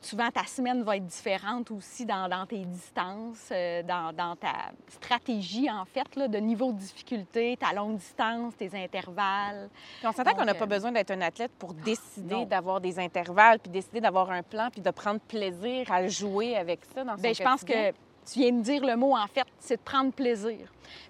souvent, 0.00 0.30
ta 0.30 0.44
semaine 0.44 0.84
va 0.84 0.96
être 0.98 1.06
différente 1.06 1.72
aussi 1.72 2.06
dans, 2.06 2.28
dans 2.28 2.46
tes 2.46 2.64
distances, 2.64 3.48
euh, 3.50 3.82
dans, 3.82 4.12
dans 4.14 4.36
ta 4.36 4.52
stratégie, 4.86 5.68
en 5.68 5.84
fait, 5.84 6.14
là, 6.14 6.28
de 6.28 6.38
niveau 6.38 6.72
de 6.72 6.78
difficulté, 6.78 7.56
ta 7.58 7.72
longue 7.72 7.96
distance, 7.96 8.56
tes 8.56 8.70
intervalles. 8.80 9.68
Puis 9.98 10.06
on 10.06 10.12
s'entend 10.12 10.30
qu'on 10.34 10.44
n'a 10.44 10.52
Donc, 10.52 10.58
pas 10.60 10.64
euh, 10.64 10.68
besoin 10.68 10.92
d'être 10.92 11.10
un 11.10 11.22
athlète 11.22 11.50
pour 11.58 11.74
décider 11.74 12.34
non. 12.36 12.44
d'avoir 12.44 12.80
des 12.80 13.00
intervalles, 13.00 13.58
puis 13.58 13.70
décider 13.72 14.00
d'avoir 14.00 14.30
un 14.30 14.44
plan, 14.44 14.68
puis 14.70 14.80
de 14.80 14.90
prendre 14.90 15.18
plaisir 15.20 15.90
à 15.90 16.06
jouer 16.06 16.56
avec 16.56 16.80
ça 16.94 17.02
dans 17.02 17.16
son 17.16 17.22
Bien, 17.22 17.32
je 17.32 17.42
pense 17.42 17.60
quotidien? 17.62 17.90
que 17.90 17.96
tu 18.30 18.40
viens 18.40 18.52
de 18.52 18.60
dire 18.62 18.84
le 18.84 18.96
mot, 18.96 19.16
en 19.16 19.26
fait, 19.26 19.44
c'est 19.58 19.76
de 19.76 19.82
prendre 19.82 20.12
plaisir. 20.12 20.58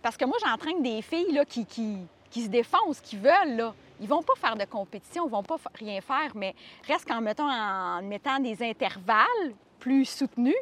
Parce 0.02 0.16
que 0.16 0.24
moi, 0.24 0.36
j'entraîne 0.44 0.82
des 0.82 1.02
filles 1.02 1.32
là, 1.32 1.44
qui, 1.44 1.64
qui, 1.66 1.96
qui 2.30 2.42
se 2.42 2.48
défoncent, 2.48 3.00
qui 3.00 3.16
veulent. 3.16 3.56
Là. 3.56 3.74
Ils 4.00 4.08
vont 4.08 4.22
pas 4.22 4.34
faire 4.36 4.56
de 4.56 4.64
compétition, 4.64 5.26
ils 5.26 5.30
vont 5.30 5.42
pas 5.42 5.56
rien 5.74 6.00
faire, 6.00 6.32
mais 6.34 6.54
reste 6.86 7.06
qu'en 7.06 7.20
mettant, 7.20 7.48
en 7.50 8.02
mettant 8.02 8.38
des 8.38 8.62
intervalles 8.62 9.54
plus 9.78 10.04
soutenus, 10.04 10.54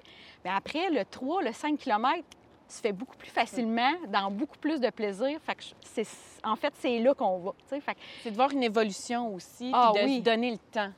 mais 0.45 0.51
après, 0.51 0.91
le 0.91 1.05
3, 1.05 1.43
le 1.43 1.53
5 1.53 1.79
km 1.79 2.23
se 2.69 2.81
fait 2.81 2.93
beaucoup 2.93 3.17
plus 3.17 3.31
facilement, 3.31 3.93
dans 4.09 4.31
beaucoup 4.31 4.59
plus 4.59 4.81
de 4.81 4.91
plaisir. 4.91 5.39
Fait 5.45 5.55
que 5.55 5.63
je- 5.63 5.73
c'est, 5.83 6.07
en 6.45 6.57
fait, 6.57 6.73
c'est 6.79 6.99
là 6.99 7.15
qu'on 7.15 7.39
va. 7.39 7.53
Fait 7.69 7.97
C'est 8.23 8.31
de 8.31 8.37
voir 8.37 8.51
une 8.53 8.63
évolution 8.63 9.35
aussi, 9.35 9.71
Ah 9.73 9.91
puis 9.95 10.03
de 10.03 10.09
oui. 10.09 10.17
se 10.19 10.23
donner 10.23 10.51
le 10.53 10.59
temps. 10.73 10.91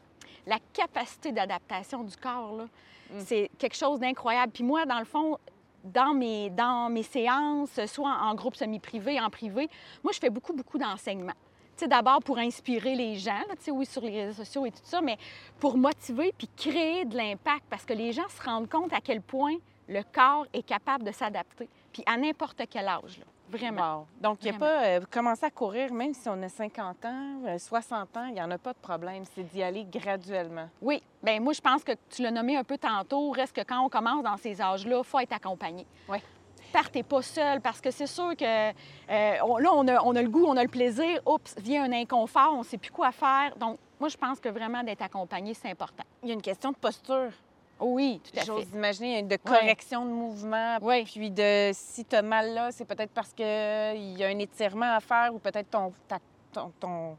la 0.46 0.58
capacité 0.72 1.32
d'adaptation 1.32 2.04
du 2.04 2.16
corps, 2.16 2.56
là, 2.56 2.64
Mm. 3.10 3.20
c'est 3.20 3.50
quelque 3.58 3.76
chose 3.76 4.00
d'incroyable. 4.00 4.52
Puis 4.52 4.64
moi, 4.64 4.86
dans 4.86 4.98
le 4.98 5.04
fond, 5.04 5.38
dans 5.84 6.14
mes, 6.14 6.50
dans 6.50 6.90
mes 6.90 7.02
séances, 7.02 7.84
soit 7.86 8.10
en, 8.10 8.34
groupe 8.34 8.56
semi-privé, 8.56 9.20
en 9.20 9.30
privé, 9.30 9.68
moi, 10.02 10.12
je 10.12 10.18
fais 10.18 10.30
beaucoup, 10.30 10.52
beaucoup 10.52 10.78
sais, 11.76 11.88
d'abord 11.88 12.22
pour 12.22 12.38
inspirer 12.38 12.94
les 12.94 13.16
gens, 13.16 13.38
là, 13.48 13.54
oui, 13.68 13.86
sur 13.86 14.02
les 14.02 14.24
réseaux 14.24 14.44
sociaux 14.44 14.66
et 14.66 14.70
tout 14.70 14.80
ça, 14.82 15.00
mais 15.00 15.18
pour 15.60 15.76
motiver 15.76 16.32
puis 16.36 16.48
créer 16.56 17.04
de 17.04 17.16
l'impact 17.16 17.64
parce 17.68 17.84
que 17.84 17.92
les 17.92 18.12
gens 18.12 18.28
se 18.28 18.42
rendent 18.42 18.68
compte 18.68 18.92
à 18.92 19.00
quel 19.00 19.20
point 19.20 19.56
le 19.88 20.02
corps 20.02 20.46
est 20.52 20.62
capable 20.62 21.04
de 21.04 21.12
s'adapter, 21.12 21.68
puis 21.92 22.02
à 22.06 22.16
n'importe 22.16 22.62
quel 22.68 22.88
âge, 22.88 23.18
là, 23.18 23.26
vraiment. 23.48 23.98
Wow. 24.00 24.06
Donc, 24.20 24.38
il 24.42 24.50
n'y 24.50 24.56
a 24.56 24.58
pas... 24.58 24.84
euh, 24.84 25.00
commencer 25.10 25.44
à 25.46 25.50
courir, 25.50 25.92
même 25.92 26.14
si 26.14 26.28
on 26.28 26.42
a 26.42 26.48
50 26.48 27.04
ans, 27.04 27.40
euh, 27.46 27.58
60 27.58 28.16
ans, 28.16 28.24
il 28.26 28.34
n'y 28.34 28.42
en 28.42 28.50
a 28.50 28.58
pas 28.58 28.72
de 28.72 28.78
problème. 28.78 29.24
C'est 29.34 29.42
d'y 29.44 29.62
aller 29.62 29.84
graduellement. 29.84 30.68
Oui, 30.82 31.02
bien 31.22 31.40
moi, 31.40 31.52
je 31.52 31.60
pense 31.60 31.82
que 31.84 31.92
tu 32.10 32.22
l'as 32.22 32.30
nommé 32.30 32.56
un 32.56 32.64
peu 32.64 32.78
tantôt, 32.78 33.30
reste 33.30 33.54
que 33.54 33.62
quand 33.62 33.80
on 33.80 33.88
commence 33.88 34.22
dans 34.22 34.36
ces 34.36 34.60
âges-là, 34.60 34.98
il 34.98 35.04
faut 35.04 35.18
être 35.20 35.32
accompagné. 35.32 35.86
Oui. 36.08 36.18
Partez 36.72 37.02
pas 37.02 37.22
seul 37.22 37.60
parce 37.60 37.80
que 37.80 37.90
c'est 37.90 38.06
sûr 38.08 38.36
que 38.36 38.44
euh, 38.70 39.34
on- 39.44 39.56
là, 39.58 39.70
on 39.72 39.86
a, 39.88 40.02
on 40.02 40.14
a 40.14 40.20
le 40.22 40.28
goût, 40.28 40.44
on 40.46 40.56
a 40.56 40.62
le 40.62 40.68
plaisir, 40.68 41.20
oups, 41.24 41.54
vient 41.58 41.84
un 41.84 41.92
inconfort, 41.92 42.52
on 42.54 42.58
ne 42.58 42.64
sait 42.64 42.76
plus 42.76 42.90
quoi 42.90 43.12
faire. 43.12 43.54
Donc, 43.56 43.78
moi, 43.98 44.08
je 44.10 44.16
pense 44.16 44.38
que 44.40 44.48
vraiment 44.50 44.82
d'être 44.82 45.00
accompagné, 45.00 45.54
c'est 45.54 45.70
important. 45.70 46.04
Il 46.22 46.28
y 46.28 46.32
a 46.32 46.34
une 46.34 46.42
question 46.42 46.72
de 46.72 46.76
posture. 46.76 47.30
Oui, 47.78 48.20
tout 48.24 48.38
à 48.40 48.44
J'ose 48.44 48.64
fait. 48.64 48.76
imaginer 48.76 49.22
de 49.22 49.36
correction 49.36 50.04
de 50.04 50.10
mouvement. 50.10 50.78
Oui. 50.80 51.04
Puis 51.04 51.30
de 51.30 51.70
si 51.74 52.04
tu 52.04 52.16
as 52.16 52.22
mal 52.22 52.54
là, 52.54 52.72
c'est 52.72 52.84
peut-être 52.86 53.12
parce 53.12 53.32
qu'il 53.32 53.44
y 53.44 54.24
a 54.24 54.28
un 54.28 54.38
étirement 54.38 54.94
à 54.94 55.00
faire 55.00 55.34
ou 55.34 55.38
peut-être 55.38 55.70
ton, 55.70 55.92
ta- 56.08 56.18
ton, 56.52 56.72
ton, 56.80 57.16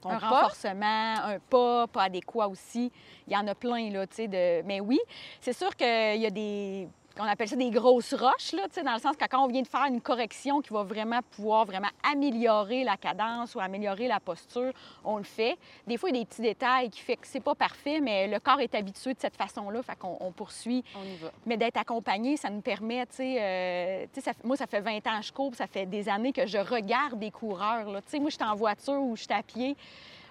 ton 0.00 0.08
un 0.10 0.18
pas. 0.18 0.28
renforcement, 0.28 1.14
un 1.24 1.38
pas, 1.38 1.86
pas 1.86 2.04
adéquat 2.04 2.48
aussi. 2.48 2.90
Il 3.26 3.32
y 3.34 3.36
en 3.36 3.46
a 3.46 3.54
plein, 3.54 3.90
là, 3.90 4.06
tu 4.06 4.16
sais. 4.16 4.28
De... 4.28 4.62
Mais 4.66 4.80
oui, 4.80 4.98
c'est 5.40 5.52
sûr 5.52 5.76
qu'il 5.76 5.86
y 6.20 6.26
a 6.26 6.30
des... 6.30 6.88
On 7.18 7.24
appelle 7.24 7.48
ça 7.48 7.56
des 7.56 7.70
grosses 7.70 8.14
roches, 8.14 8.52
là, 8.52 8.62
dans 8.82 8.94
le 8.94 9.00
sens 9.00 9.16
que 9.16 9.24
quand 9.26 9.44
on 9.44 9.48
vient 9.48 9.62
de 9.62 9.68
faire 9.68 9.86
une 9.86 10.00
correction 10.00 10.60
qui 10.60 10.72
va 10.72 10.84
vraiment 10.84 11.20
pouvoir 11.32 11.64
vraiment 11.64 11.88
améliorer 12.10 12.84
la 12.84 12.96
cadence 12.96 13.54
ou 13.54 13.60
améliorer 13.60 14.06
la 14.06 14.20
posture, 14.20 14.72
on 15.04 15.18
le 15.18 15.24
fait. 15.24 15.58
Des 15.86 15.96
fois, 15.96 16.10
il 16.10 16.16
y 16.16 16.18
a 16.18 16.22
des 16.22 16.26
petits 16.26 16.42
détails 16.42 16.88
qui 16.88 17.00
fait 17.00 17.16
que 17.16 17.26
c'est 17.26 17.40
pas 17.40 17.54
parfait, 17.54 18.00
mais 18.00 18.28
le 18.28 18.38
corps 18.38 18.60
est 18.60 18.74
habitué 18.74 19.12
de 19.14 19.20
cette 19.20 19.36
façon-là, 19.36 19.82
fait 19.82 19.98
qu'on 19.98 20.16
on 20.20 20.30
poursuit. 20.30 20.84
On 20.96 21.04
y 21.04 21.16
va. 21.16 21.30
Mais 21.46 21.56
d'être 21.56 21.76
accompagné, 21.76 22.36
ça 22.36 22.48
nous 22.48 22.60
permet, 22.60 23.04
tu 23.06 23.16
sais, 23.16 23.36
euh, 23.40 24.06
moi, 24.44 24.56
ça 24.56 24.66
fait 24.66 24.80
20 24.80 25.06
ans 25.06 25.20
que 25.20 25.26
je 25.26 25.32
cours, 25.32 25.54
ça 25.54 25.66
fait 25.66 25.86
des 25.86 26.08
années 26.08 26.32
que 26.32 26.46
je 26.46 26.58
regarde 26.58 27.18
des 27.18 27.30
coureurs, 27.30 27.90
là. 27.90 28.00
Tu 28.02 28.10
sais, 28.10 28.18
moi, 28.18 28.30
je 28.30 28.36
suis 28.36 28.44
en 28.44 28.54
voiture 28.54 29.00
ou 29.02 29.16
je 29.16 29.22
suis 29.22 29.32
à 29.32 29.42
pied, 29.42 29.76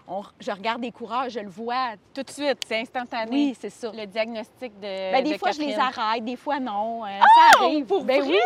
on- 0.10 0.24
je 0.39 0.51
regarde 0.51 0.82
des 0.82 0.92
coureurs, 0.92 1.30
je 1.30 1.39
le 1.39 1.50
vois. 1.50 1.92
Tout 2.13 2.24
de 2.24 2.30
suite, 2.30 2.58
c'est 2.68 2.80
instantané. 2.82 3.32
Oui, 3.32 3.58
c'est 3.60 3.70
ça. 3.70 3.92
Le 3.96 4.06
diagnostic 4.06 4.74
de. 4.80 5.12
Ben, 5.12 5.24
des 5.24 5.34
de 5.34 5.38
fois, 5.38 5.51
je 5.51 5.60
les 5.60 5.75
arrête, 5.75 6.24
des 6.25 6.36
fois, 6.36 6.60
non. 6.60 7.06
Euh, 7.06 7.10
Ah, 7.22 7.25
ça 7.58 7.63
arrive. 7.63 7.86
pour 7.86 8.04
ben 8.04 8.22
vrai? 8.22 8.32
oui. 8.32 8.39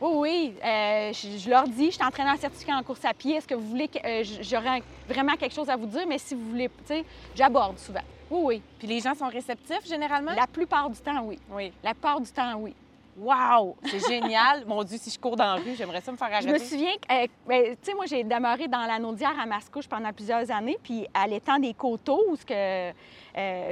Oui, 0.00 0.10
oui. 0.16 0.54
Euh, 0.64 1.12
je, 1.12 1.38
je 1.38 1.48
leur 1.50 1.62
dis, 1.68 1.86
je 1.86 1.90
suis 1.92 2.04
entraîneur 2.04 2.36
certifié 2.36 2.74
en 2.74 2.82
course 2.82 3.04
à 3.04 3.14
pied. 3.14 3.36
Est-ce 3.36 3.46
que 3.46 3.54
vous 3.54 3.68
voulez 3.68 3.86
que 3.86 3.98
euh, 4.04 4.80
vraiment 5.08 5.34
quelque 5.36 5.54
chose 5.54 5.68
à 5.68 5.76
vous 5.76 5.86
dire? 5.86 6.04
Mais 6.08 6.18
si 6.18 6.34
vous 6.34 6.50
voulez, 6.50 6.68
tu 6.68 6.74
sais, 6.86 7.04
j'aborde 7.36 7.78
souvent. 7.78 8.00
Oui, 8.28 8.40
oui. 8.44 8.62
Puis 8.80 8.88
les 8.88 8.98
gens 8.98 9.14
sont 9.14 9.28
réceptifs 9.28 9.86
généralement? 9.86 10.32
La 10.32 10.46
plupart 10.48 10.90
du 10.90 10.98
temps, 10.98 11.22
oui. 11.22 11.38
Oui. 11.50 11.72
La 11.84 11.92
plupart 11.92 12.20
du 12.20 12.30
temps, 12.32 12.54
oui. 12.56 12.74
Wow! 13.16 13.76
C'est 13.84 14.06
génial. 14.08 14.64
Mon 14.66 14.82
Dieu, 14.84 14.96
si 14.98 15.10
je 15.10 15.18
cours 15.18 15.36
dans 15.36 15.44
la 15.44 15.54
rue, 15.56 15.74
j'aimerais 15.76 16.00
ça 16.00 16.10
me 16.12 16.16
faire 16.16 16.28
Je 16.28 16.34
arrêter. 16.48 16.52
me 16.52 16.58
souviens 16.58 16.94
que, 16.96 17.12
euh, 17.12 17.26
ben, 17.46 17.64
tu 17.76 17.76
sais, 17.82 17.94
moi, 17.94 18.06
j'ai 18.06 18.24
demeuré 18.24 18.68
dans 18.68 18.86
la 18.86 18.98
Naudière 18.98 19.38
à 19.38 19.44
Mascouche 19.46 19.86
pendant 19.86 20.12
plusieurs 20.12 20.50
années, 20.50 20.78
puis 20.82 21.06
à 21.12 21.26
l'étang 21.26 21.58
des 21.58 21.74
coteaux, 21.74 22.24
où 22.30 22.36
que, 22.36 22.90
euh, 22.90 22.92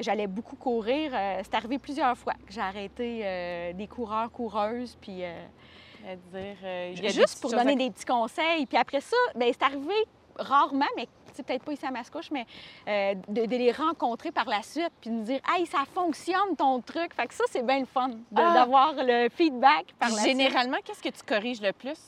j'allais 0.02 0.26
beaucoup 0.26 0.56
courir, 0.56 1.12
euh, 1.14 1.40
c'est 1.42 1.54
arrivé 1.54 1.78
plusieurs 1.78 2.16
fois 2.18 2.34
que 2.46 2.52
j'ai 2.52 2.60
arrêté 2.60 3.20
euh, 3.24 3.72
des 3.72 3.86
coureurs, 3.86 4.30
coureuses, 4.30 4.96
puis 5.00 5.22
À 5.24 6.16
dire, 6.16 6.56
il 6.62 6.96
y 6.96 6.98
a 6.98 7.02
des 7.02 7.10
juste 7.10 7.40
pour 7.40 7.50
donner 7.50 7.72
à- 7.72 7.76
des 7.76 7.90
petits 7.90 8.04
conseils. 8.06 8.66
Puis 8.66 8.76
après 8.78 9.00
ça, 9.00 9.16
ben, 9.34 9.50
c'est 9.52 9.62
arrivé 9.64 9.94
rarement, 10.36 10.86
mais 10.96 11.06
peut-être 11.42 11.64
pas 11.64 11.72
ici 11.72 11.84
à 11.86 11.90
Mascouche, 11.90 12.30
mais 12.30 12.46
euh, 12.88 13.14
de, 13.28 13.46
de 13.46 13.56
les 13.56 13.72
rencontrer 13.72 14.30
par 14.32 14.46
la 14.46 14.62
suite, 14.62 14.90
puis 15.00 15.10
de 15.10 15.14
nous 15.16 15.22
dire, 15.24 15.40
hey, 15.54 15.66
ça 15.66 15.84
fonctionne 15.94 16.56
ton 16.56 16.80
truc. 16.80 17.14
Fait 17.14 17.26
que 17.26 17.34
ça, 17.34 17.44
c'est 17.50 17.64
bien 17.64 17.80
le 17.80 17.86
fun 17.86 18.10
Ah. 18.36 18.54
d'avoir 18.54 18.94
le 18.96 19.28
feedback 19.30 19.94
par 19.98 20.08
la 20.10 20.16
suite. 20.16 20.26
Généralement, 20.38 20.78
qu'est-ce 20.84 21.02
que 21.02 21.08
tu 21.08 21.22
corriges 21.24 21.60
le 21.60 21.72
plus? 21.72 21.98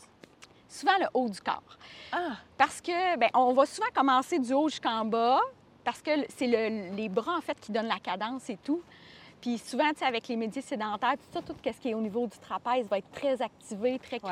Souvent 0.68 0.96
le 1.00 1.06
haut 1.14 1.28
du 1.28 1.40
corps. 1.40 1.62
Ah, 2.12 2.36
Parce 2.56 2.80
que, 2.80 3.16
ben, 3.18 3.28
on 3.34 3.52
va 3.52 3.66
souvent 3.66 3.88
commencer 3.94 4.38
du 4.38 4.52
haut 4.54 4.68
jusqu'en 4.68 5.04
bas, 5.04 5.38
parce 5.84 6.00
que 6.00 6.10
c'est 6.36 6.46
le- 6.46 6.94
les 6.96 7.08
bras, 7.08 7.36
en 7.36 7.40
fait, 7.40 7.58
qui 7.60 7.72
donnent 7.72 7.88
la 7.88 7.98
cadence 7.98 8.48
et 8.48 8.56
tout. 8.56 8.80
Puis 9.40 9.58
souvent, 9.58 9.88
tu 9.90 9.98
sais, 9.98 10.04
avec 10.06 10.28
les 10.28 10.36
médias 10.36 10.62
sédentaires, 10.62 11.14
tout 11.14 11.26
ça, 11.32 11.42
tout 11.42 11.54
ce 11.64 11.70
qui 11.80 11.88
est 11.90 11.94
au 11.94 12.00
niveau 12.00 12.26
du 12.26 12.38
trapèze 12.38 12.86
va 12.88 12.98
être 12.98 13.10
très 13.10 13.42
activé, 13.42 13.98
très 13.98 14.22
Ouais. 14.22 14.30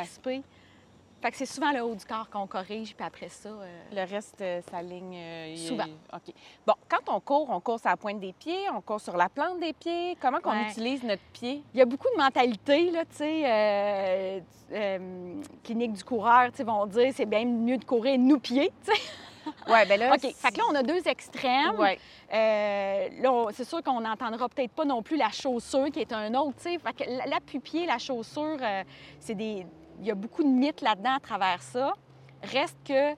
Fait 1.22 1.30
que 1.30 1.36
c'est 1.36 1.46
souvent 1.46 1.70
le 1.72 1.82
haut 1.82 1.94
du 1.94 2.04
corps 2.06 2.30
qu'on 2.30 2.46
corrige, 2.46 2.94
puis 2.96 3.04
après 3.06 3.28
ça... 3.28 3.50
euh, 3.50 3.80
le 3.92 4.10
reste, 4.10 4.40
euh, 4.40 4.60
ça 4.70 4.80
ligne. 4.80 5.14
euh, 5.16 5.54
Souvent. 5.56 5.84
OK. 6.14 6.32
Bon, 6.66 6.72
quand 6.88 7.12
on 7.14 7.20
court, 7.20 7.48
on 7.50 7.60
court 7.60 7.78
sur 7.78 7.90
la 7.90 7.96
pointe 7.98 8.20
des 8.20 8.32
pieds, 8.32 8.70
on 8.74 8.80
court 8.80 9.00
sur 9.00 9.16
la 9.16 9.28
plante 9.28 9.60
des 9.60 9.72
pieds. 9.74 10.16
Comment 10.20 10.40
qu'on 10.40 10.50
Ouais. 10.52 10.70
utilise 10.70 11.02
notre 11.02 11.22
pied? 11.34 11.62
Il 11.74 11.78
y 11.78 11.82
a 11.82 11.84
beaucoup 11.84 12.08
de 12.16 12.22
mentalités, 12.22 12.90
là, 12.90 13.04
tu 13.04 13.16
sais, 13.16 14.42
clinique 15.64 15.92
du 15.92 16.04
coureur, 16.04 16.50
tu 16.50 16.58
sais, 16.58 16.64
vont 16.64 16.86
dire 16.86 17.12
c'est 17.14 17.26
bien 17.26 17.44
mieux 17.44 17.76
de 17.76 17.84
courir 17.84 18.18
nous-pieds, 18.18 18.72
tu 18.84 18.92
sais. 18.92 19.00
Oui, 19.68 19.86
bien 19.86 19.96
là. 19.96 20.14
OK, 20.14 20.20
fait 20.34 20.52
que 20.52 20.58
là, 20.58 20.64
on 20.70 20.74
a 20.74 20.82
deux 20.82 21.06
extrêmes. 21.06 21.78
Ouais. 21.78 21.98
Euh, 22.32 23.08
là, 23.20 23.46
c'est 23.52 23.64
sûr 23.64 23.82
qu'on 23.82 24.00
n'entendra 24.00 24.48
peut-être 24.48 24.72
pas 24.72 24.84
non 24.84 25.02
plus 25.02 25.16
la 25.16 25.30
chaussure 25.30 25.90
qui 25.90 26.00
est 26.00 26.12
un 26.12 26.32
autre, 26.34 26.56
tu 26.62 26.62
sais. 26.70 26.78
Fait 26.78 26.92
que 26.92 27.10
la- 27.10 27.26
l'appui-pied, 27.26 27.86
la 27.86 27.98
chaussure, 27.98 28.58
euh, 28.60 28.82
c'est 29.18 29.34
des... 29.34 29.66
Il 30.00 30.06
y 30.06 30.10
a 30.10 30.14
beaucoup 30.14 30.42
de 30.42 30.48
mythes 30.48 30.80
là-dedans 30.80 31.14
à 31.16 31.20
travers 31.20 31.62
ça. 31.62 31.92
Reste 32.42 32.78
que 32.84 33.10
euh, 33.12 33.14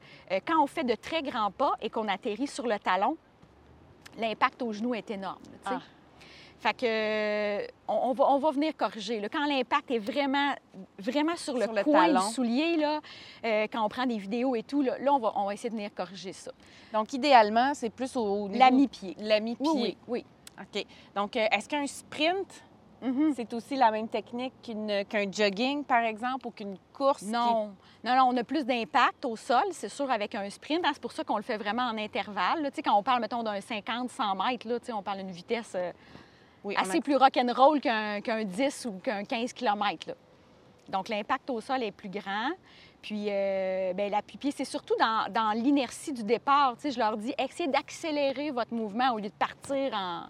quand 0.46 0.60
on 0.62 0.66
fait 0.66 0.84
de 0.84 0.94
très 0.94 1.22
grands 1.22 1.50
pas 1.52 1.72
et 1.80 1.88
qu'on 1.90 2.08
atterrit 2.08 2.48
sur 2.48 2.66
le 2.66 2.78
talon, 2.78 3.16
l'impact 4.18 4.62
au 4.62 4.72
genou 4.72 4.94
est 4.94 5.10
énorme. 5.10 5.38
Ah. 5.64 5.80
Fait 6.58 6.74
que 6.74 7.72
on, 7.88 8.10
on 8.10 8.12
va, 8.12 8.30
on 8.30 8.38
va 8.38 8.50
venir 8.52 8.76
corriger. 8.76 9.20
là. 9.20 9.28
Quand 9.28 9.44
l'impact 9.46 9.90
est 9.90 9.98
vraiment, 9.98 10.54
vraiment 10.98 11.34
sur 11.36 11.54
le 11.54 11.62
Sur 11.62 11.72
le 11.72 11.82
coin 11.82 12.06
talon. 12.06 12.20
du 12.20 12.34
soulier, 12.34 12.76
là, 12.76 13.00
euh, 13.44 13.66
quand 13.72 13.84
on 13.84 13.88
prend 13.88 14.06
des 14.06 14.18
vidéos 14.18 14.54
et 14.54 14.62
tout, 14.62 14.80
là, 14.82 14.96
là, 14.98 15.12
on, 15.12 15.18
va, 15.18 15.32
on 15.36 15.46
va 15.46 15.54
essayer 15.54 15.70
de 15.70 15.74
venir 15.74 15.90
corriger 15.94 16.32
ça. 16.32 16.52
Donc, 16.92 17.12
idéalement, 17.12 17.74
c'est 17.74 17.90
plus 17.90 18.14
au 18.16 18.48
niveau... 18.48 18.58
La 18.58 18.70
mi-pied. 18.70 19.16
La 19.18 19.40
mi-pied. 19.40 19.68
Oui, 19.68 19.80
oui, 19.82 19.96
oui. 20.06 20.26
OK. 20.60 20.86
Donc, 21.16 21.36
euh, 21.36 21.46
est-ce 21.50 21.68
qu'un 21.68 21.86
sprint, 21.86 22.62
Mhm. 23.02 23.32
c'est 23.34 23.52
aussi 23.52 23.74
la 23.76 23.90
même 23.90 24.08
technique 24.08 24.52
qu'un 24.62 25.30
jogging, 25.30 25.84
par 25.84 26.02
exemple, 26.04 26.46
ou 26.46 26.50
qu'une 26.52 26.76
course? 26.92 27.18
qui- 27.22 27.26
Non. 27.30 27.72
non, 28.04 28.16
non, 28.16 28.24
on 28.28 28.36
a 28.36 28.44
plus 28.44 28.64
d'impact 28.64 29.24
au 29.24 29.34
sol, 29.36 29.64
c'est 29.72 29.88
sûr, 29.88 30.08
avec 30.10 30.34
un 30.36 30.48
sprint. 30.48 30.84
hein, 30.86 30.90
C'est 30.94 31.02
pour 31.02 31.12
ça 31.12 31.24
qu'on 31.24 31.36
le 31.36 31.42
fait 31.42 31.56
vraiment 31.56 31.82
en 31.82 31.98
intervalle. 31.98 32.62
là. 32.62 32.70
Quand 32.84 32.96
on 32.96 33.02
parle, 33.02 33.20
mettons, 33.20 33.42
d'un 33.42 33.60
50, 33.60 34.08
100 34.10 34.34
mètres, 34.36 34.68
là, 34.68 34.76
on 34.94 35.02
parle 35.02 35.18
d'une 35.18 35.30
vitesse 35.32 35.72
euh, 35.74 35.90
Oui, 36.64 36.76
assez 36.78 37.00
plus 37.00 37.16
rock'n'roll 37.16 37.80
qu'un 37.80 38.20
qu'un 38.20 38.44
10 38.44 38.86
ou 38.86 38.92
qu'un 39.02 39.24
15 39.24 39.52
km. 39.52 40.06
Là. 40.08 40.14
Donc, 40.88 41.08
l'impact 41.08 41.50
au 41.50 41.60
sol 41.60 41.82
est 41.82 41.90
plus 41.92 42.08
grand. 42.08 42.50
Puis, 43.00 43.26
euh, 43.28 43.92
ben, 43.94 44.12
l'appui-pied, 44.12 44.52
c'est 44.52 44.64
surtout 44.64 44.94
dans, 44.96 45.26
dans 45.32 45.50
l'inertie 45.60 46.12
du 46.12 46.22
départ. 46.22 46.74
Tu 46.76 46.82
sais, 46.82 46.90
je 46.92 47.00
leur 47.00 47.16
dis, 47.16 47.34
essayez 47.36 47.68
d'accélérer 47.68 48.52
votre 48.52 48.72
mouvement 48.72 49.10
au 49.10 49.16
lieu 49.18 49.28
de 49.28 49.34
partir 49.34 49.92
en, 49.92 50.26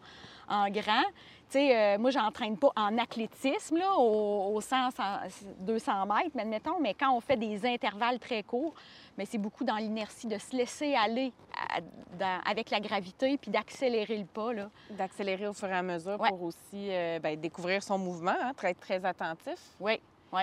en 0.53 0.69
grand. 0.71 1.03
Tu 1.51 1.59
sais, 1.59 1.77
euh, 1.77 1.99
moi, 1.99 2.11
j'entraîne 2.11 2.57
pas 2.57 2.71
en 2.77 2.97
athlétisme, 2.97 3.77
là, 3.77 3.93
au, 3.97 4.55
au 4.55 4.61
100, 4.61 4.91
100, 4.93 5.03
200 5.61 6.07
mètres, 6.07 6.31
mais 6.35 6.43
admettons, 6.43 6.81
mais 6.81 6.95
quand 6.95 7.13
on 7.15 7.21
fait 7.21 7.37
des 7.37 7.67
intervalles 7.67 8.19
très 8.19 8.43
courts, 8.43 8.73
mais 9.19 9.27
c'est 9.27 9.37
beaucoup 9.39 9.65
dans 9.65 9.77
l'inertie 9.77 10.27
de 10.27 10.39
se 10.39 10.57
laisser 10.57 10.95
aller 10.95 11.31
à- 11.69 11.81
dans- 12.19 12.41
avec 12.51 12.71
la 12.71 12.81
gravité 12.81 13.37
puis 13.37 13.51
d'accélérer 13.51 14.17
le 14.17 14.25
pas, 14.25 14.53
là. 14.55 14.71
D'accélérer 14.91 15.47
au 15.47 15.53
fur 15.53 15.69
et 15.69 15.75
à 15.75 15.83
mesure 15.83 16.19
Ouais. 16.21 16.29
pour 16.31 16.43
aussi 16.43 16.89
euh, 16.91 17.19
ben, 17.19 17.39
découvrir 17.39 17.83
son 17.83 17.99
mouvement, 17.99 18.35
hein, 18.41 18.53
très, 18.57 18.73
très 18.73 19.05
attentif. 19.05 19.59
Oui, 19.81 20.01
oui. 20.33 20.43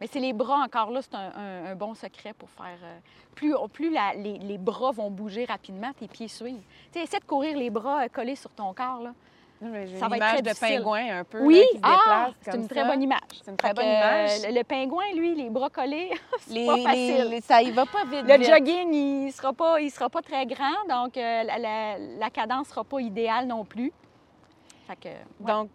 Mais 0.00 0.06
c'est 0.06 0.20
les 0.20 0.32
bras 0.32 0.56
encore 0.64 0.90
là, 0.90 1.02
c'est 1.02 1.14
un, 1.14 1.32
un- 1.36 1.64
un 1.66 1.74
bon 1.74 1.92
secret 1.94 2.32
pour 2.32 2.48
faire. 2.48 2.78
euh, 2.82 2.98
plus 3.34 3.54
plus 3.74 3.90
la- 3.92 4.14
les, 4.14 4.38
les 4.38 4.56
bras 4.58 4.90
vont 4.92 5.10
bouger 5.10 5.44
rapidement, 5.44 5.92
tes 5.92 6.08
pieds 6.08 6.28
suivent. 6.28 6.62
Tu 6.92 6.98
sais, 6.98 7.04
essaie 7.04 7.18
de 7.20 7.24
courir 7.26 7.58
les 7.58 7.68
bras 7.68 8.08
collés 8.08 8.36
sur 8.36 8.50
ton 8.52 8.72
corps. 8.72 9.02
Là. 9.02 9.12
Ça 9.60 9.66
une 9.66 9.72
va 9.72 9.82
être 9.82 10.16
image 10.16 10.32
très 10.32 10.42
de 10.42 10.48
difficile. 10.48 10.76
pingouin 10.78 11.18
un 11.20 11.24
peu 11.24 11.40
Oui, 11.42 11.62
ah, 11.82 12.30
c'est 12.40 12.54
une 12.54 12.66
très 12.66 12.82
bonne 12.84 13.02
image. 13.02 13.18
C'est 13.44 13.50
une 13.50 13.56
très 13.58 13.68
Fait 13.68 13.74
bonne 13.74 13.84
que, 13.84 13.90
image. 13.90 14.30
euh, 14.46 14.50
le, 14.52 14.64
pingouin, 14.64 15.04
lui, 15.14 15.34
les 15.34 15.50
bras 15.50 15.68
collés, 15.68 16.10
c'est 16.40 16.54
Les- 16.54 16.66
pas 16.66 16.76
facile. 16.78 17.24
les- 17.28 17.40
ça 17.42 17.60
y 17.62 17.70
va 17.70 17.84
pas 17.84 18.04
vite. 18.06 18.24
Le 18.26 18.38
vite. 18.38 18.48
jogging, 18.48 18.94
il 18.94 19.32
sera 19.32 19.52
pas, 19.52 19.78
il 19.80 19.90
sera 19.90 20.08
pas 20.08 20.22
très 20.22 20.46
grand, 20.46 20.86
donc 20.88 21.14
euh, 21.18 21.42
la, 21.42 21.58
la- 21.58 21.98
la 21.98 22.30
cadence 22.30 22.68
sera 22.68 22.84
pas 22.84 23.00
idéale 23.00 23.46
non 23.46 23.66
plus. 23.66 23.92
Fait 24.86 24.96
que, 24.96 25.08
ouais. 25.08 25.52
Donc, 25.52 25.68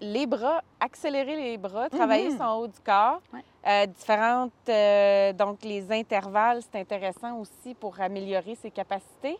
les 0.00 0.26
bras, 0.26 0.62
accélérer 0.80 1.36
les 1.36 1.58
bras, 1.58 1.90
travailler 1.90 2.30
Mhm. 2.30 2.38
son 2.38 2.44
haut 2.60 2.66
du 2.68 2.80
corps. 2.82 3.20
Ouais. 3.34 3.40
Euh, 3.66 3.84
différentes, 3.84 4.52
euh, 4.70 5.34
donc 5.34 5.58
les 5.62 5.92
intervalles, 5.92 6.62
c'est 6.72 6.80
intéressant 6.80 7.36
aussi 7.36 7.74
pour 7.74 8.00
améliorer 8.00 8.54
ses 8.54 8.70
capacités. 8.70 9.36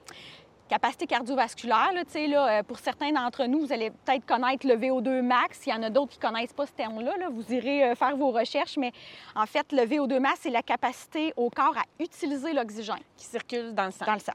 Capacité 0.71 1.09
cardiovasculaire, 1.09 1.91
là, 1.93 2.05
tu 2.05 2.13
sais, 2.13 2.27
là, 2.29 2.61
euh, 2.61 2.63
pour 2.63 2.79
certains 2.79 3.11
d'entre 3.11 3.45
nous, 3.47 3.59
vous 3.67 3.73
allez 3.73 3.91
peut-être 3.91 4.25
connaître 4.25 4.65
le 4.69 4.77
VO2 4.77 5.21
max. 5.21 5.67
Il 5.67 5.71
y 5.71 5.73
en 5.73 5.83
a 5.83 5.91
d'autres 5.91 6.13
qui 6.13 6.19
ne 6.25 6.31
connaissent 6.31 6.53
pas 6.53 6.65
ce 6.65 6.71
terme-là. 6.71 7.17
là. 7.17 7.29
Vous 7.29 7.53
irez 7.53 7.83
euh, 7.91 7.95
faire 7.97 8.17
vos 8.17 8.31
recherches, 8.31 8.77
mais 8.77 8.93
en 9.35 9.47
fait, 9.47 9.73
le 9.73 9.83
VO2 9.83 10.21
max, 10.21 10.39
c'est 10.43 10.51
la 10.51 10.63
capacité 10.63 11.33
au 11.37 11.51
corps 11.51 11.77
à 11.77 11.83
utiliser 11.99 12.53
l'oxygène 12.53 13.01
qui 13.17 13.25
circulent 13.27 13.75
dans 13.75 13.87
le 13.87 13.91
sang. 13.91 14.05
dans 14.07 14.15
le 14.15 14.21
sang. 14.21 14.33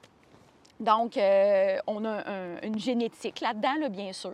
Donc, 0.77 1.15
euh, 1.15 1.77
on 1.87 2.03
a 2.03 2.29
un- 2.29 2.61
une 2.63 2.77
génétique 2.79 3.39
là-dedans, 3.39 3.75
là, 3.79 3.87
bien 3.87 4.11
sûr. 4.11 4.33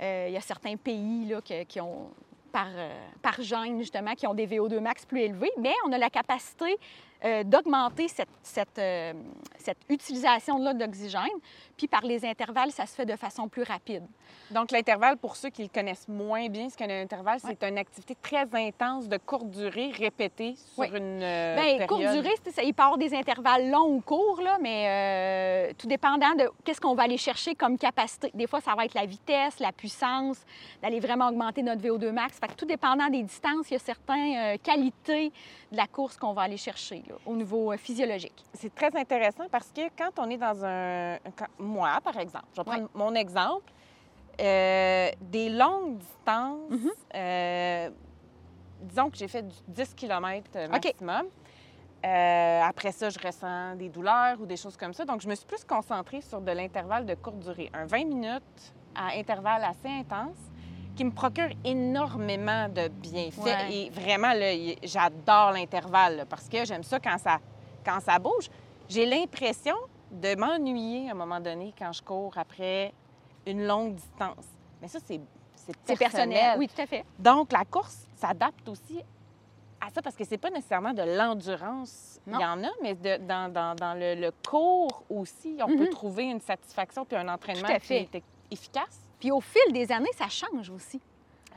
Euh, 0.00 0.26
il 0.28 0.34
y 0.34 0.36
a 0.36 0.40
certains 0.40 0.76
pays 0.76 1.26
là, 1.26 1.40
que- 1.40 1.64
qui 1.64 1.80
ont, 1.80 2.10
par, 2.52 2.68
euh, 2.76 2.88
par 3.20 3.42
gène, 3.42 3.80
justement, 3.80 4.14
qui 4.14 4.28
ont 4.28 4.34
des 4.34 4.46
VO2 4.46 4.78
max 4.78 5.04
plus 5.04 5.22
élevés, 5.22 5.50
mais 5.58 5.74
on 5.84 5.90
a 5.92 5.98
la 5.98 6.10
capacité 6.10 6.76
euh, 7.24 7.42
d'augmenter 7.42 8.06
cette, 8.08 8.28
cette, 8.42 8.78
euh, 8.78 9.12
cette 9.58 9.78
utilisation-là 9.88 10.74
d'oxygène. 10.74 11.38
Puis 11.78 11.86
par 11.86 12.02
les 12.02 12.24
intervalles, 12.26 12.72
ça 12.72 12.84
se 12.86 12.94
fait 12.94 13.06
de 13.06 13.14
façon 13.16 13.48
plus 13.48 13.62
rapide. 13.62 14.02
Donc, 14.50 14.72
l'intervalle, 14.72 15.16
pour 15.16 15.36
ceux 15.36 15.48
qui 15.48 15.62
le 15.62 15.68
connaissent 15.68 16.08
moins 16.08 16.48
bien, 16.48 16.68
ce 16.68 16.76
qu'un 16.76 16.90
intervalle, 16.90 17.38
c'est 17.40 17.62
une 17.62 17.78
activité 17.78 18.16
très 18.20 18.46
intense 18.52 19.08
de 19.08 19.16
courte 19.16 19.48
durée, 19.48 19.90
répétée 19.96 20.56
sur 20.56 20.80
Oui. 20.80 20.88
une 20.88 21.22
euh, 21.22 21.54
Bien, 21.54 21.64
période. 21.86 21.88
courte 21.88 22.00
durée, 22.02 22.34
c'est 22.44 22.50
ça, 22.50 22.62
il 22.64 22.74
peut 22.74 22.82
y 22.82 22.84
avoir 22.84 22.98
des 22.98 23.14
intervalles 23.14 23.70
longs 23.70 23.94
ou 23.94 24.00
courts, 24.00 24.40
là, 24.42 24.58
mais 24.60 25.68
euh, 25.70 25.72
tout 25.78 25.86
dépendant 25.86 26.34
de 26.34 26.50
qu'est-ce 26.64 26.80
qu'on 26.80 26.94
va 26.94 27.04
aller 27.04 27.16
chercher 27.16 27.54
comme 27.54 27.78
capacité. 27.78 28.30
Des 28.34 28.48
fois, 28.48 28.60
ça 28.60 28.74
va 28.74 28.84
être 28.84 28.94
la 28.94 29.06
vitesse, 29.06 29.60
la 29.60 29.70
puissance, 29.72 30.38
d'aller 30.82 30.98
vraiment 30.98 31.28
augmenter 31.28 31.62
notre 31.62 31.80
VO2 31.82 32.10
max. 32.10 32.38
Fait 32.40 32.48
que 32.48 32.54
tout 32.54 32.66
dépendant 32.66 33.08
des 33.08 33.22
distances, 33.22 33.70
il 33.70 33.74
y 33.74 33.76
a 33.76 33.80
certaines 33.80 34.36
euh, 34.36 34.56
qualités 34.60 35.32
de 35.70 35.76
la 35.76 35.86
course 35.86 36.16
qu'on 36.16 36.32
va 36.32 36.42
aller 36.42 36.56
chercher 36.56 37.02
là, 37.08 37.14
au 37.24 37.36
niveau 37.36 37.72
physiologique. 37.76 38.42
C'est 38.54 38.74
très 38.74 38.94
intéressant 38.96 39.44
parce 39.50 39.70
que 39.70 39.82
quand 39.96 40.10
on 40.18 40.28
est 40.30 40.38
dans 40.38 40.64
un... 40.64 41.18
quand- 41.36 41.46
Moi, 41.68 41.90
par 42.02 42.16
exemple, 42.18 42.46
je 42.54 42.60
vais 42.60 42.64
prendre 42.64 42.88
mon 42.94 43.14
exemple, 43.14 43.70
euh, 44.40 45.10
des 45.20 45.48
longues 45.50 45.98
distances, 45.98 46.70
Mhm. 46.70 46.90
euh, 47.14 47.90
disons 48.82 49.10
que 49.10 49.16
j'ai 49.16 49.28
fait 49.28 49.42
du 49.42 49.54
10 49.68 49.94
km 49.94 50.46
OK. 50.66 50.70
maximum. 50.84 51.26
Euh, 52.06 52.60
après 52.62 52.92
ça, 52.92 53.10
je 53.10 53.18
ressens 53.18 53.74
des 53.74 53.88
douleurs 53.88 54.40
ou 54.40 54.46
des 54.46 54.56
choses 54.56 54.76
comme 54.76 54.92
ça. 54.94 55.04
Donc, 55.04 55.20
je 55.20 55.28
me 55.28 55.34
suis 55.34 55.46
plus 55.46 55.64
concentrée 55.64 56.20
sur 56.20 56.40
de 56.40 56.52
l'intervalle 56.52 57.04
de 57.04 57.14
courte 57.14 57.40
durée, 57.40 57.70
un 57.74 57.86
20 57.86 58.04
minutes 58.04 58.74
à 58.94 59.16
intervalle 59.18 59.64
assez 59.64 59.88
intense 59.88 60.36
qui 60.94 61.04
me 61.04 61.10
procure 61.12 61.48
énormément 61.64 62.68
de 62.68 62.88
bienfaits. 62.88 63.38
Ouais. 63.44 63.72
Et 63.72 63.90
vraiment, 63.90 64.32
j'adore 64.82 65.52
l'intervalle 65.52 66.24
parce 66.28 66.48
que 66.48 66.64
j'aime 66.64 66.82
ça 66.84 66.98
quand 67.00 67.18
ça, 67.18 67.38
quand 67.84 68.00
ça 68.00 68.18
bouge. 68.18 68.48
J'ai 68.88 69.04
l'impression 69.06 69.76
de 70.10 70.34
m'ennuyer 70.36 71.08
à 71.08 71.12
un 71.12 71.14
moment 71.16 71.40
donné 71.40 71.72
quand 71.78 71.92
je 71.92 72.02
cours 72.02 72.36
après 72.38 72.92
une 73.46 73.66
longue 73.66 73.94
distance. 73.94 74.46
Mais 74.80 74.88
ça, 74.88 74.98
c'est 75.04 75.20
C'est 75.84 75.98
personnel. 75.98 76.56
Oui, 76.58 76.68
tout 76.68 76.80
à 76.80 76.86
fait. 76.86 77.04
donc, 77.18 77.52
la 77.52 77.64
course 77.64 78.06
s'adapte 78.16 78.66
aussi 78.68 79.00
à 79.80 79.90
ça 79.90 80.02
parce 80.02 80.16
que 80.16 80.24
c'est 80.24 80.38
pas 80.38 80.50
nécessairement 80.50 80.92
de 80.92 81.02
l'endurance. 81.02 82.20
Il 82.26 82.32
y 82.32 82.36
en 82.44 82.62
a, 82.64 82.68
mais 82.82 82.94
de- 82.94 83.18
dans, 83.26 83.52
dans- 83.52 83.74
dans 83.74 83.94
le, 83.94 84.14
le 84.14 84.32
cours 84.48 85.04
aussi, 85.08 85.56
on 85.62 85.66
peut 85.68 85.84
Mhm. 85.84 85.88
trouver 85.90 86.24
une 86.24 86.40
satisfaction 86.40 87.04
puis 87.04 87.16
un 87.16 87.28
entraînement 87.28 87.68
qui 87.78 87.94
est 87.94 88.22
efficace. 88.50 89.00
Puis 89.20 89.30
au 89.30 89.40
fil 89.40 89.72
des 89.72 89.90
années, 89.92 90.12
ça 90.16 90.28
change 90.28 90.70
aussi. 90.70 91.00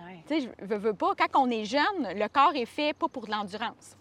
Ouais. 0.04 0.24
Tu 0.28 0.42
sais, 0.42 0.50
je 0.60 0.66
veux, 0.66 0.78
veux 0.78 0.94
pas, 0.94 1.14
quand 1.16 1.40
on 1.42 1.50
est 1.50 1.66
jeune, 1.66 1.84
le 2.16 2.28
corps 2.28 2.56
est 2.56 2.66
fait 2.66 2.94
pas 2.94 3.08
pour 3.08 3.26
de 3.26 3.32
l'endurance. 3.32 3.96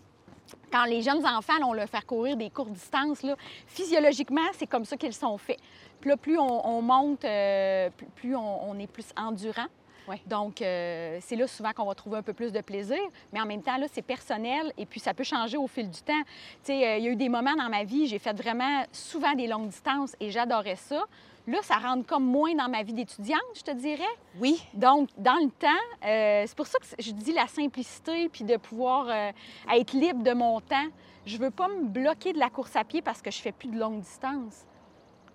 Quand 0.73 0.85
les 0.85 1.03
jeunes 1.03 1.25
enfants, 1.27 1.59
là, 1.59 1.67
on 1.67 1.73
leur 1.73 1.89
fait 1.89 2.05
courir 2.05 2.37
des 2.37 2.51
courtes 2.51 2.73
distances, 2.73 3.23
là, 3.23 3.37
physiologiquement, 3.67 4.49
c'est 4.53 4.67
comme 4.67 4.85
ça 4.85 4.97
qu'ils 4.97 5.13
sont 5.13 5.37
faits. 5.39 5.59
Puis 6.01 6.11
là, 6.11 6.17
plus 6.17 6.39
on, 6.39 6.67
on 6.67 6.83
monte, 6.83 7.25
euh, 7.25 7.91
plus, 7.91 8.07
plus 8.07 8.37
on, 8.37 8.71
on 8.71 8.79
est 8.79 8.87
plus 8.87 9.07
endurant. 9.17 9.67
Ouais. 10.09 10.21
Donc, 10.27 10.61
euh, 10.61 11.19
c'est 11.21 11.37
là 11.37 11.47
souvent 11.47 11.73
qu'on 11.73 11.85
va 11.85 11.95
trouver 11.95 12.19
un 12.19 12.23
peu 12.23 12.33
plus 12.33 12.53
de 12.53 12.61
plaisir. 12.61 12.99
Mais 13.33 13.41
en 13.41 13.47
même 13.47 13.63
temps, 13.63 13.77
là, 13.77 13.87
c'est 13.93 14.03
personnel 14.03 14.73
et 14.77 14.87
puis 14.87 14.99
ça 14.99 15.15
peut 15.15 15.25
changer 15.25 15.57
au 15.57 15.67
fil 15.67 15.89
du 15.89 16.01
temps. 16.03 16.23
Tu 16.65 16.73
sais, 16.73 16.87
euh, 16.87 16.97
il 16.97 17.05
y 17.05 17.09
a 17.09 17.11
eu 17.11 17.17
des 17.17 17.29
moments 17.29 17.55
dans 17.55 17.69
ma 17.69 17.85
vie, 17.85 18.07
j'ai 18.07 18.19
fait 18.19 18.33
vraiment 18.33 18.85
souvent 18.93 19.35
des 19.35 19.47
longues 19.47 19.69
distances 19.69 20.17
et 20.19 20.31
j'adorais 20.31 20.77
ça. 20.77 21.05
Là, 21.47 21.59
ça 21.63 21.77
rentre 21.77 22.07
comme 22.07 22.25
moins 22.25 22.55
dans 22.55 22.69
ma 22.69 22.83
vie 22.83 22.93
d'étudiante, 22.93 23.41
je 23.57 23.63
te 23.63 23.71
dirais. 23.73 24.03
Oui. 24.39 24.63
Donc, 24.75 25.09
dans 25.17 25.37
le 25.43 25.51
temps, 25.51 25.69
euh, 26.07 26.45
c'est 26.47 26.57
pour 26.57 26.67
ça 26.67 26.79
que 26.79 27.03
je 27.03 27.11
dis 27.13 27.33
la 27.33 27.47
simplicité 27.49 28.29
puis 28.29 28.45
de 28.45 28.57
pouvoir 28.57 29.07
euh, 29.09 29.31
être 29.73 29.93
libre 29.95 30.23
de 30.23 30.33
mon 30.33 30.61
temps. 30.61 30.87
Je 31.27 31.39
veux 31.39 31.51
pas 31.51 31.69
me 31.69 31.85
bloquer 31.85 32.33
de 32.33 32.39
la 32.39 32.51
course 32.51 32.77
à 32.77 32.85
pied 32.85 33.03
parce 33.03 33.21
que 33.23 33.31
je 33.31 33.41
fais 33.41 33.53
plus 33.53 33.69
de 33.69 33.79
longue 33.79 34.01
distance. 34.01 34.65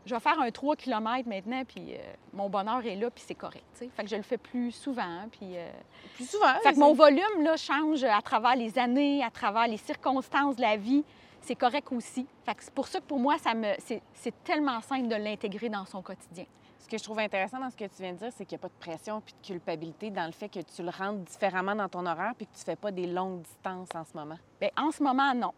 Je 0.05 0.13
vais 0.13 0.19
faire 0.21 0.39
un 0.39 0.51
3 0.51 0.75
km 0.75 1.27
maintenant, 1.27 1.63
puis 1.65 1.95
euh, 1.95 1.97
mon 2.31 2.47
bonheur 2.47 2.85
est 2.85 2.95
là, 2.95 3.09
puis 3.09 3.23
c'est 3.25 3.33
correct. 3.33 3.63
tu 3.73 3.85
sais. 3.85 3.89
Fait 3.95 4.03
que 4.03 4.09
je 4.09 4.15
le 4.15 4.21
fais 4.21 4.37
plus 4.37 4.71
souvent, 4.71 5.27
puis... 5.31 5.57
euh, 5.57 5.67
Plus 6.13 6.29
souvent. 6.29 6.53
fait 6.61 6.73
que 6.73 6.79
mon 6.79 6.93
volume 6.93 7.41
là, 7.41 7.57
change 7.57 8.03
à 8.03 8.21
travers 8.21 8.55
les 8.55 8.77
années, 8.77 9.23
à 9.23 9.31
travers 9.31 9.67
les 9.67 9.77
circonstances 9.77 10.55
de 10.57 10.61
la 10.61 10.77
vie. 10.77 11.03
C'est 11.45 11.55
correct 11.55 11.91
aussi. 11.91 12.25
C'est 12.59 12.73
pour 12.73 12.87
ça 12.87 12.99
que 12.99 13.05
pour 13.05 13.19
moi, 13.19 13.37
ça 13.37 13.53
me, 13.53 13.73
c'est, 13.77 14.01
tellement 14.43 14.81
simple 14.81 15.07
de 15.07 15.15
l'intégrer 15.15 15.69
dans 15.69 15.85
son 15.85 16.01
quotidien. 16.01 16.45
Ce 16.79 16.87
que 16.87 16.97
je 16.97 17.03
trouve 17.03 17.19
intéressant 17.19 17.59
dans 17.59 17.69
ce 17.69 17.75
que 17.75 17.85
tu 17.85 18.01
viens 18.01 18.13
de 18.13 18.17
dire, 18.17 18.31
c'est 18.35 18.45
qu'il 18.45 18.57
n'y 18.57 18.61
a 18.61 18.67
pas 18.67 18.67
de 18.67 18.79
pression 18.79 19.21
puis 19.21 19.35
de 19.39 19.45
culpabilité 19.45 20.09
dans 20.09 20.25
le 20.25 20.31
fait 20.31 20.49
que 20.49 20.59
tu 20.59 20.81
le 20.81 20.89
rentres 20.89 21.23
différemment 21.23 21.75
dans 21.75 21.87
ton 21.87 22.03
horaire 22.07 22.33
puis 22.35 22.47
que 22.47 22.55
tu 22.57 22.63
fais 22.63 22.75
pas 22.75 22.91
des 22.91 23.05
longues 23.05 23.41
distances 23.43 23.89
en 23.93 24.03
ce 24.03 24.17
moment. 24.17 24.37
Bien, 24.59 24.69
en 24.75 24.89
ce 24.91 25.03
moment, 25.03 25.35
non. 25.35 25.53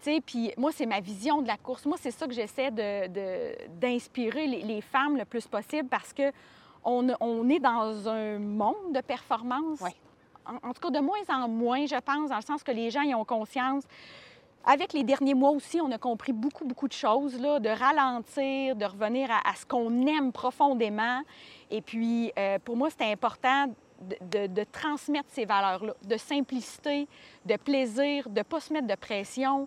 Tu 0.00 0.12
sais, 0.12 0.20
puis 0.24 0.52
moi, 0.56 0.70
c'est 0.72 0.86
ma 0.86 1.00
vision 1.00 1.42
de 1.42 1.48
la 1.48 1.56
course. 1.56 1.86
Moi, 1.86 1.96
c'est 2.00 2.12
ça 2.12 2.26
que 2.28 2.32
j'essaie 2.32 2.70
de, 2.70 3.08
de- 3.08 3.56
d'inspirer 3.80 4.46
les, 4.46 4.62
les 4.62 4.80
femmes 4.80 5.16
le 5.16 5.24
plus 5.24 5.46
possible 5.48 5.88
parce 5.88 6.12
que 6.12 6.30
on, 6.84 7.08
on 7.20 7.48
est 7.48 7.60
dans 7.60 8.08
un 8.08 8.38
monde 8.38 8.92
de 8.94 9.00
performance. 9.00 9.80
Ouais. 9.80 9.94
En, 10.44 10.68
en 10.68 10.72
tout 10.72 10.80
cas, 10.80 10.90
de 10.90 11.00
moins 11.00 11.22
en 11.28 11.48
moins, 11.48 11.84
je 11.86 11.98
pense, 12.00 12.30
dans 12.30 12.36
le 12.36 12.42
sens 12.42 12.62
que 12.62 12.72
les 12.72 12.90
gens 12.90 13.02
y 13.02 13.14
ont 13.14 13.24
conscience. 13.24 13.84
Avec 14.64 14.92
les 14.92 15.02
derniers 15.02 15.34
mois 15.34 15.50
aussi, 15.50 15.80
on 15.80 15.90
a 15.90 15.98
compris 15.98 16.32
beaucoup, 16.32 16.64
beaucoup 16.64 16.86
de 16.88 16.92
choses, 16.92 17.38
là, 17.40 17.58
de 17.58 17.68
ralentir, 17.68 18.76
de 18.76 18.84
revenir 18.84 19.28
à, 19.30 19.48
à 19.50 19.54
ce 19.54 19.66
qu'on 19.66 20.06
aime 20.06 20.30
profondément. 20.32 21.20
Et 21.70 21.80
puis, 21.80 22.32
euh, 22.38 22.58
pour 22.64 22.76
moi, 22.76 22.88
c'était 22.90 23.10
important 23.10 23.66
de, 24.00 24.16
de- 24.38 24.46
de 24.52 24.64
transmettre 24.70 25.28
ces 25.32 25.44
valeurs-là, 25.44 25.94
de 26.04 26.16
simplicité, 26.16 27.08
de 27.44 27.56
plaisir, 27.56 28.28
de 28.28 28.38
ne 28.38 28.42
pas 28.44 28.60
se 28.60 28.72
mettre 28.72 28.86
de 28.86 28.94
pression. 28.94 29.66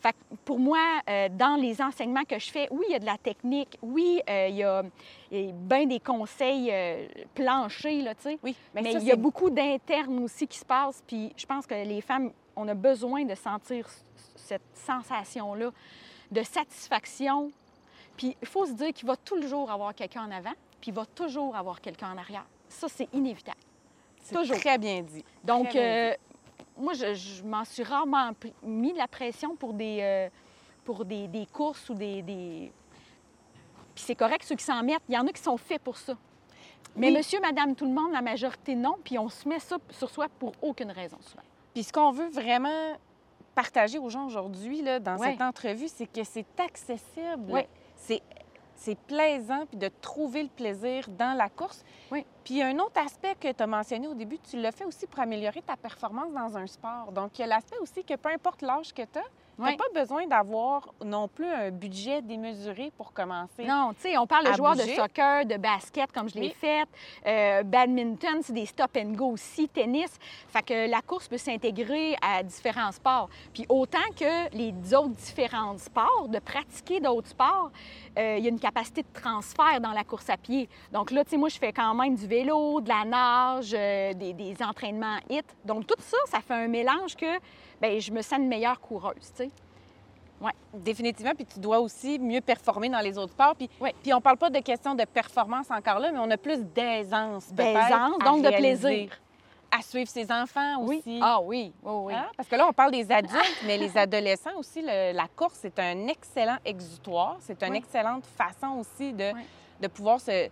Fait 0.00 0.12
que 0.12 0.36
pour 0.44 0.58
moi, 0.58 0.78
euh, 1.08 1.28
dans 1.30 1.56
les 1.58 1.80
enseignements 1.80 2.24
que 2.28 2.38
je 2.38 2.50
fais, 2.50 2.68
oui, 2.70 2.84
il 2.88 2.92
y 2.92 2.96
a 2.96 2.98
de 2.98 3.06
la 3.06 3.16
technique, 3.16 3.78
oui, 3.80 4.20
euh, 4.28 4.48
il 4.50 4.56
y 4.56 4.62
a, 4.62 4.82
il 5.30 5.46
y 5.46 5.48
a 5.48 5.52
bien 5.52 5.86
des 5.86 6.00
conseils 6.00 6.68
euh, 6.70 7.06
planchers, 7.34 8.02
là, 8.04 8.14
tu 8.14 8.22
sais. 8.24 8.38
Oui, 8.42 8.54
Mais 8.74 8.82
ça, 8.92 8.98
il 8.98 9.06
y 9.06 9.12
a 9.12 9.16
beaucoup 9.16 9.48
d'internes 9.48 10.18
aussi 10.22 10.46
qui 10.46 10.58
se 10.58 10.64
passent, 10.66 11.02
puis 11.06 11.32
je 11.34 11.46
pense 11.46 11.66
que 11.66 11.74
les 11.74 12.02
femmes, 12.02 12.30
on 12.54 12.68
a 12.68 12.74
besoin 12.74 13.24
de 13.24 13.34
sentir 13.34 13.88
cette 14.34 14.62
sensation-là 14.74 15.70
de 16.30 16.42
satisfaction. 16.42 17.50
Puis 18.16 18.36
il 18.40 18.48
faut 18.48 18.66
se 18.66 18.72
dire 18.72 18.92
qu'il 18.92 19.06
va 19.06 19.16
toujours 19.16 19.70
avoir 19.70 19.94
quelqu'un 19.94 20.24
en 20.26 20.30
avant, 20.30 20.52
puis 20.80 20.90
il 20.90 20.94
va 20.94 21.06
toujours 21.06 21.56
avoir 21.56 21.80
quelqu'un 21.80 22.12
en 22.12 22.18
arrière. 22.18 22.44
Ça, 22.68 22.88
c'est 22.88 23.08
inévitable. 23.12 23.58
c'est 24.20 24.34
toujours. 24.34 24.56
très 24.58 24.78
bien 24.78 25.02
dit. 25.02 25.24
Donc, 25.44 25.72
bien 25.72 25.82
euh, 25.82 26.14
moi, 26.76 26.92
je, 26.94 27.14
je 27.14 27.42
m'en 27.44 27.64
suis 27.64 27.82
rarement 27.82 28.30
mis 28.62 28.92
de 28.92 28.98
la 28.98 29.06
pression 29.08 29.54
pour 29.56 29.72
des, 29.74 29.98
euh, 30.00 30.28
pour 30.84 31.04
des, 31.04 31.28
des 31.28 31.46
courses 31.46 31.88
ou 31.90 31.94
des... 31.94 32.22
des- 32.22 32.72
Puis 33.94 34.04
c'est 34.04 34.14
correct, 34.16 34.44
ceux 34.44 34.56
qui 34.56 34.64
s'en 34.64 34.82
mettent, 34.82 35.02
il 35.08 35.14
y 35.14 35.18
en 35.18 35.26
a 35.26 35.32
qui 35.32 35.42
sont 35.42 35.56
faits 35.56 35.80
pour 35.82 35.96
ça. 35.96 36.14
Mais 36.96 37.08
Oui. 37.08 37.16
monsieur, 37.16 37.40
madame, 37.40 37.74
tout 37.74 37.86
le 37.86 37.92
monde, 37.92 38.12
la 38.12 38.22
majorité, 38.22 38.74
non. 38.76 38.96
Puis 39.04 39.18
on 39.18 39.28
se 39.28 39.48
met 39.48 39.58
ça 39.60 39.76
sur 39.90 40.10
soi 40.10 40.26
pour 40.38 40.52
aucune 40.62 40.90
raison, 40.92 41.18
souvent. 41.20 41.42
Puis 41.74 41.82
ce 41.84 41.92
qu'on 41.92 42.12
veut 42.12 42.28
vraiment 42.28 42.96
partager 43.54 43.98
aux 43.98 44.08
gens 44.10 44.26
aujourd'hui 44.26 44.82
dans 45.00 45.16
Ouais. 45.18 45.32
cette 45.32 45.42
entrevue, 45.42 45.88
c'est 45.88 46.06
que 46.06 46.24
c'est 46.24 46.46
accessible. 46.60 47.50
Ouais. 47.52 47.68
C'est 47.96 48.22
c'est 48.76 48.98
plaisant, 48.98 49.64
puis 49.66 49.78
de 49.78 49.88
trouver 50.00 50.42
le 50.42 50.48
plaisir 50.48 51.08
dans 51.08 51.34
la 51.36 51.48
course. 51.48 51.84
Oui. 52.10 52.26
Puis 52.42 52.60
un 52.60 52.76
autre 52.80 53.00
aspect 53.00 53.34
que 53.40 53.50
tu 53.52 53.62
as 53.62 53.66
mentionné 53.68 54.08
au 54.08 54.14
début, 54.14 54.36
tu 54.40 54.60
l'as 54.60 54.72
fait 54.72 54.84
aussi 54.84 55.06
pour 55.06 55.20
améliorer 55.20 55.62
ta 55.62 55.76
performance 55.76 56.32
dans 56.32 56.56
un 56.58 56.66
sport. 56.66 57.12
Donc, 57.12 57.38
il 57.38 57.42
y 57.42 57.44
a 57.44 57.46
l'aspect 57.46 57.78
aussi 57.78 58.04
que 58.04 58.14
peu 58.16 58.28
importe 58.30 58.62
l'âge 58.62 58.92
que 58.92 59.02
tu 59.02 59.18
as, 59.18 59.22
tu 59.56 59.62
n'as 59.62 59.68
Oui. 59.70 59.76
pas 59.76 60.00
besoin 60.00 60.26
d'avoir 60.26 60.92
non 61.04 61.28
plus 61.28 61.46
un 61.46 61.70
budget 61.70 62.22
démesuré 62.22 62.92
pour 62.96 63.12
commencer. 63.12 63.64
Non, 63.64 63.92
tu 63.94 64.08
sais, 64.08 64.18
on 64.18 64.26
parle 64.26 64.46
de 64.50 64.52
joueurs 64.52 64.74
de 64.76 64.80
soccer, 64.82 65.44
de 65.46 65.56
basket, 65.56 66.10
comme 66.12 66.28
je 66.28 66.34
l'ai 66.34 66.40
Oui. 66.48 66.54
fait. 66.60 66.84
Euh, 67.26 67.62
badminton, 67.62 68.40
c'est 68.42 68.52
des 68.52 68.66
stop 68.66 68.96
and 68.96 69.12
go 69.12 69.26
aussi. 69.32 69.68
Tennis. 69.68 70.10
Fait 70.48 70.62
que 70.62 70.90
la 70.90 71.00
course 71.02 71.28
peut 71.28 71.38
s'intégrer 71.38 72.16
à 72.22 72.42
différents 72.42 72.92
sports. 72.92 73.28
Puis 73.52 73.64
autant 73.68 73.98
que 74.16 74.54
les 74.56 74.72
autres 74.94 75.14
différents 75.14 75.78
sports, 75.78 76.28
de 76.28 76.38
pratiquer 76.38 77.00
d'autres 77.00 77.28
sports, 77.28 77.70
euh, 78.18 78.36
il 78.38 78.44
y 78.44 78.46
a 78.46 78.50
une 78.50 78.60
capacité 78.60 79.02
de 79.02 79.08
transfert 79.20 79.80
dans 79.80 79.92
la 79.92 80.04
course 80.04 80.30
à 80.30 80.36
pied. 80.36 80.68
Donc 80.92 81.10
là, 81.10 81.24
tu 81.24 81.30
sais, 81.30 81.36
moi, 81.36 81.48
je 81.48 81.58
fais 81.58 81.72
quand 81.72 81.94
même 81.94 82.14
du 82.14 82.26
vélo, 82.26 82.80
de 82.80 82.88
la 82.88 83.04
nage, 83.04 83.74
euh, 83.74 84.12
des, 84.14 84.32
des 84.32 84.56
entraînements 84.62 85.16
HIT. 85.28 85.44
Donc 85.64 85.86
tout 85.86 85.94
ça, 85.98 86.16
ça 86.26 86.40
fait 86.40 86.54
un 86.54 86.68
mélange 86.68 87.16
que 87.16 87.38
ben, 87.80 88.00
je 88.00 88.12
me 88.12 88.22
sens 88.22 88.38
une 88.38 88.48
meilleure 88.48 88.80
coureuse, 88.80 89.32
tu 89.36 89.44
sais. 89.44 89.50
Définitivement, 90.74 91.32
puis 91.34 91.46
tu 91.46 91.60
dois 91.60 91.78
aussi 91.78 92.18
mieux 92.18 92.40
performer 92.40 92.88
dans 92.88 92.98
les 92.98 93.16
autres 93.16 93.32
sports. 93.32 93.54
Puis, 93.56 93.70
Oui. 93.80 93.90
puis 94.02 94.12
on 94.12 94.20
parle 94.20 94.36
pas 94.36 94.50
de 94.50 94.58
question 94.58 94.94
de 94.94 95.04
performance 95.04 95.70
encore 95.70 96.00
là, 96.00 96.10
mais 96.12 96.18
on 96.18 96.30
a 96.30 96.36
plus 96.36 96.58
d'aisance, 96.64 97.52
D'aisance, 97.52 98.18
donc 98.24 98.42
de 98.42 98.50
plaisir. 98.50 99.10
À 99.76 99.82
suivre 99.82 100.08
ses 100.08 100.30
enfants 100.30 100.76
Oui. 100.82 100.98
aussi. 100.98 101.18
Ah 101.20 101.40
oui, 101.40 101.72
oui, 101.82 101.92
oui. 102.04 102.14
Hein? 102.14 102.26
Parce 102.36 102.48
que 102.48 102.54
là, 102.54 102.66
on 102.68 102.72
parle 102.72 102.92
des 102.92 103.10
adultes, 103.10 103.62
mais 103.66 103.76
les 103.76 103.96
adolescents 103.98 104.56
aussi, 104.56 104.80
le- 104.82 105.12
la 105.12 105.26
course, 105.34 105.58
c'est 105.62 105.76
un 105.80 106.06
excellent 106.06 106.58
exutoire. 106.64 107.38
C'est 107.40 107.60
une 107.62 107.72
Oui. 107.72 107.78
excellente 107.78 108.24
façon 108.26 108.78
aussi 108.78 109.12
de, 109.12 109.32
Oui. 109.34 109.40
de 109.80 109.88
pouvoir 109.88 110.20
se 110.20 110.48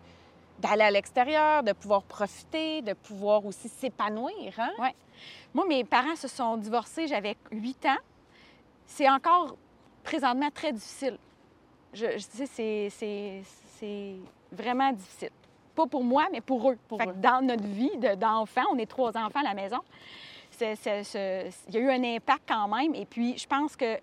d'aller 0.59 0.83
à 0.85 0.91
l'extérieur, 0.91 1.63
de 1.63 1.73
pouvoir 1.73 2.03
profiter, 2.03 2.83
de 2.83 2.93
pouvoir 2.93 3.45
aussi 3.47 3.69
s'épanouir. 3.69 4.53
Hein? 4.59 4.71
Moi, 5.55 5.65
mes 5.67 5.83
parents 5.83 6.15
se 6.15 6.29
sont 6.29 6.57
divorcés, 6.57 7.07
j'avais 7.09 7.37
8 7.51 7.85
ans. 7.87 7.97
C'est 8.87 9.09
encore 9.11 9.57
présentement 10.05 10.51
très 10.53 10.73
difficile. 10.73 11.19
Je, 11.95 12.07
je 12.17 12.45
sais, 12.47 12.89
c'est 12.91 14.17
vraiment 14.53 14.93
difficile. 14.93 15.31
Pas 15.75 15.87
pour 15.87 16.05
moi, 16.05 16.27
mais 16.33 16.41
pour 16.41 16.71
eux. 16.71 16.79
Pour 16.89 16.99
Fait 16.99 17.07
que 17.07 17.11
eux. 17.13 17.15
dans 17.17 17.41
notre 17.45 17.65
vie 17.65 17.97
de- 17.97 18.15
d'enfants, 18.15 18.63
on 18.73 18.79
est 18.79 18.87
trois 18.87 19.17
enfants 19.17 19.41
à 19.41 19.45
la 19.45 19.55
maison, 19.55 19.79
c'est- 20.51 20.77
c'est- 20.77 21.05
c'est- 21.05 21.51
il 21.69 21.75
y 21.75 21.79
a 21.79 21.81
eu 21.81 21.91
un 21.91 22.05
impact 22.17 22.43
quand 22.49 22.69
même. 22.69 22.95
Et 22.95 23.07
puis, 23.07 23.37
je 23.39 23.47
pense 23.47 23.75
que 23.77 23.99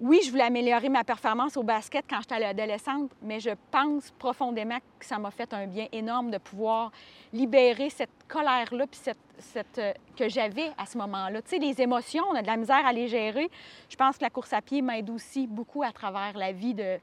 oui, 0.00 0.20
je 0.24 0.30
voulais 0.32 0.42
améliorer 0.44 0.88
ma 0.88 1.04
performance 1.04 1.56
au 1.56 1.62
basket 1.62 2.04
quand 2.10 2.18
j'étais 2.22 2.44
adolescente, 2.44 3.10
mais 3.22 3.38
je 3.38 3.50
pense 3.70 4.10
profondément 4.18 4.78
que 4.98 5.06
ça 5.06 5.18
m'a 5.18 5.30
fait 5.30 5.52
un 5.54 5.66
bien 5.66 5.86
énorme 5.92 6.30
de 6.30 6.38
pouvoir 6.38 6.90
libérer 7.32 7.88
cette 7.88 8.10
colère-là 8.26 8.86
puis 8.88 8.98
cette, 9.00 9.18
cette, 9.38 9.78
euh, 9.78 9.92
que 10.16 10.28
j'avais 10.28 10.70
à 10.76 10.86
ce 10.86 10.98
moment-là. 10.98 11.40
Tu 11.42 11.50
sais, 11.50 11.58
les 11.58 11.80
émotions, 11.80 12.24
on 12.30 12.34
a 12.34 12.42
de 12.42 12.46
la 12.48 12.56
misère 12.56 12.84
à 12.84 12.92
les 12.92 13.06
gérer. 13.06 13.48
Je 13.88 13.94
pense 13.96 14.16
que 14.18 14.22
la 14.24 14.30
course 14.30 14.52
à 14.52 14.60
pied 14.60 14.82
m'aide 14.82 15.08
aussi 15.10 15.46
beaucoup 15.46 15.82
à 15.84 15.92
travers 15.92 16.36
la 16.36 16.50
vie 16.52 16.74
de 16.74 16.98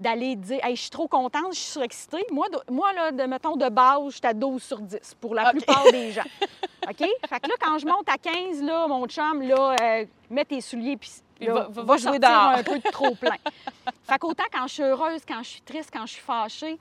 d'aller 0.00 0.36
dire 0.36 0.64
hey, 0.64 0.76
je 0.76 0.82
suis 0.82 0.90
trop 0.90 1.08
contente, 1.08 1.52
je 1.54 1.58
suis 1.58 1.72
surexcitée. 1.72 2.24
Moi, 2.30 2.46
de, 2.50 2.72
moi 2.72 2.92
là, 2.92 3.10
de, 3.12 3.22
mettons, 3.24 3.56
de 3.56 3.68
base, 3.68 4.00
je 4.10 4.16
suis 4.18 4.26
à 4.26 4.32
12 4.34 4.62
sur 4.62 4.78
10 4.80 4.98
pour 5.20 5.34
la 5.34 5.50
plupart 5.50 5.84
des 5.90 6.12
gens. 6.12 6.22
OK? 6.88 6.98
Fait 7.28 7.40
que 7.40 7.48
là, 7.48 7.54
quand 7.60 7.78
je 7.78 7.86
monte 7.86 8.08
à 8.08 8.16
15, 8.16 8.62
là, 8.62 8.86
mon 8.86 9.06
chum, 9.06 9.42
là, 9.42 9.76
euh, 9.80 10.04
mets 10.30 10.44
tes 10.44 10.60
souliers 10.60 10.96
puis 10.96 11.10
là, 11.40 11.52
va- 11.54 11.68
va- 11.68 11.82
va 11.82 11.96
jouer 11.96 12.12
sortir 12.12 12.20
dehors. 12.20 12.50
un 12.58 12.62
peu 12.62 12.78
de 12.78 12.90
trop 12.90 13.14
plein. 13.14 13.36
fait 14.04 14.18
qu'autant 14.18 14.44
quand 14.52 14.66
je 14.68 14.72
suis 14.74 14.82
heureuse, 14.82 15.22
quand 15.26 15.42
je 15.42 15.48
suis 15.48 15.62
triste, 15.62 15.90
quand 15.92 16.06
je 16.06 16.12
suis 16.12 16.22
fâchée, 16.22 16.78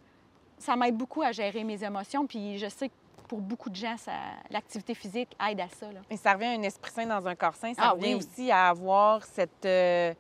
ça 0.60 0.76
m'aide 0.76 0.96
beaucoup 0.96 1.22
à 1.24 1.32
gérer 1.32 1.64
mes 1.64 1.84
émotions. 1.84 2.26
Puis 2.28 2.58
je 2.58 2.68
sais 2.70 2.90
que 2.90 2.94
pour 3.28 3.42
beaucoup 3.42 3.70
de 3.70 3.76
gens, 3.76 3.98
ça- 3.98 4.12
l'activité 4.50 4.94
physique 4.94 5.30
aide 5.50 5.60
à 5.60 5.68
ça. 5.70 5.88
Là. 5.92 6.00
Et 6.10 6.16
ça 6.18 6.34
revient 6.34 6.46
à 6.46 6.52
un 6.52 6.62
esprit 6.62 6.92
sain 6.92 7.06
dans 7.08 7.28
un 7.28 7.36
corps 7.36 7.56
sain. 7.56 7.74
Ça 7.74 7.82
Ah 7.86 7.90
revient 7.92 8.14
oui. 8.14 8.24
aussi 8.24 8.52
à 8.52 8.70
avoir 8.70 9.24
cette, 9.26 9.66
euh, 9.66 10.14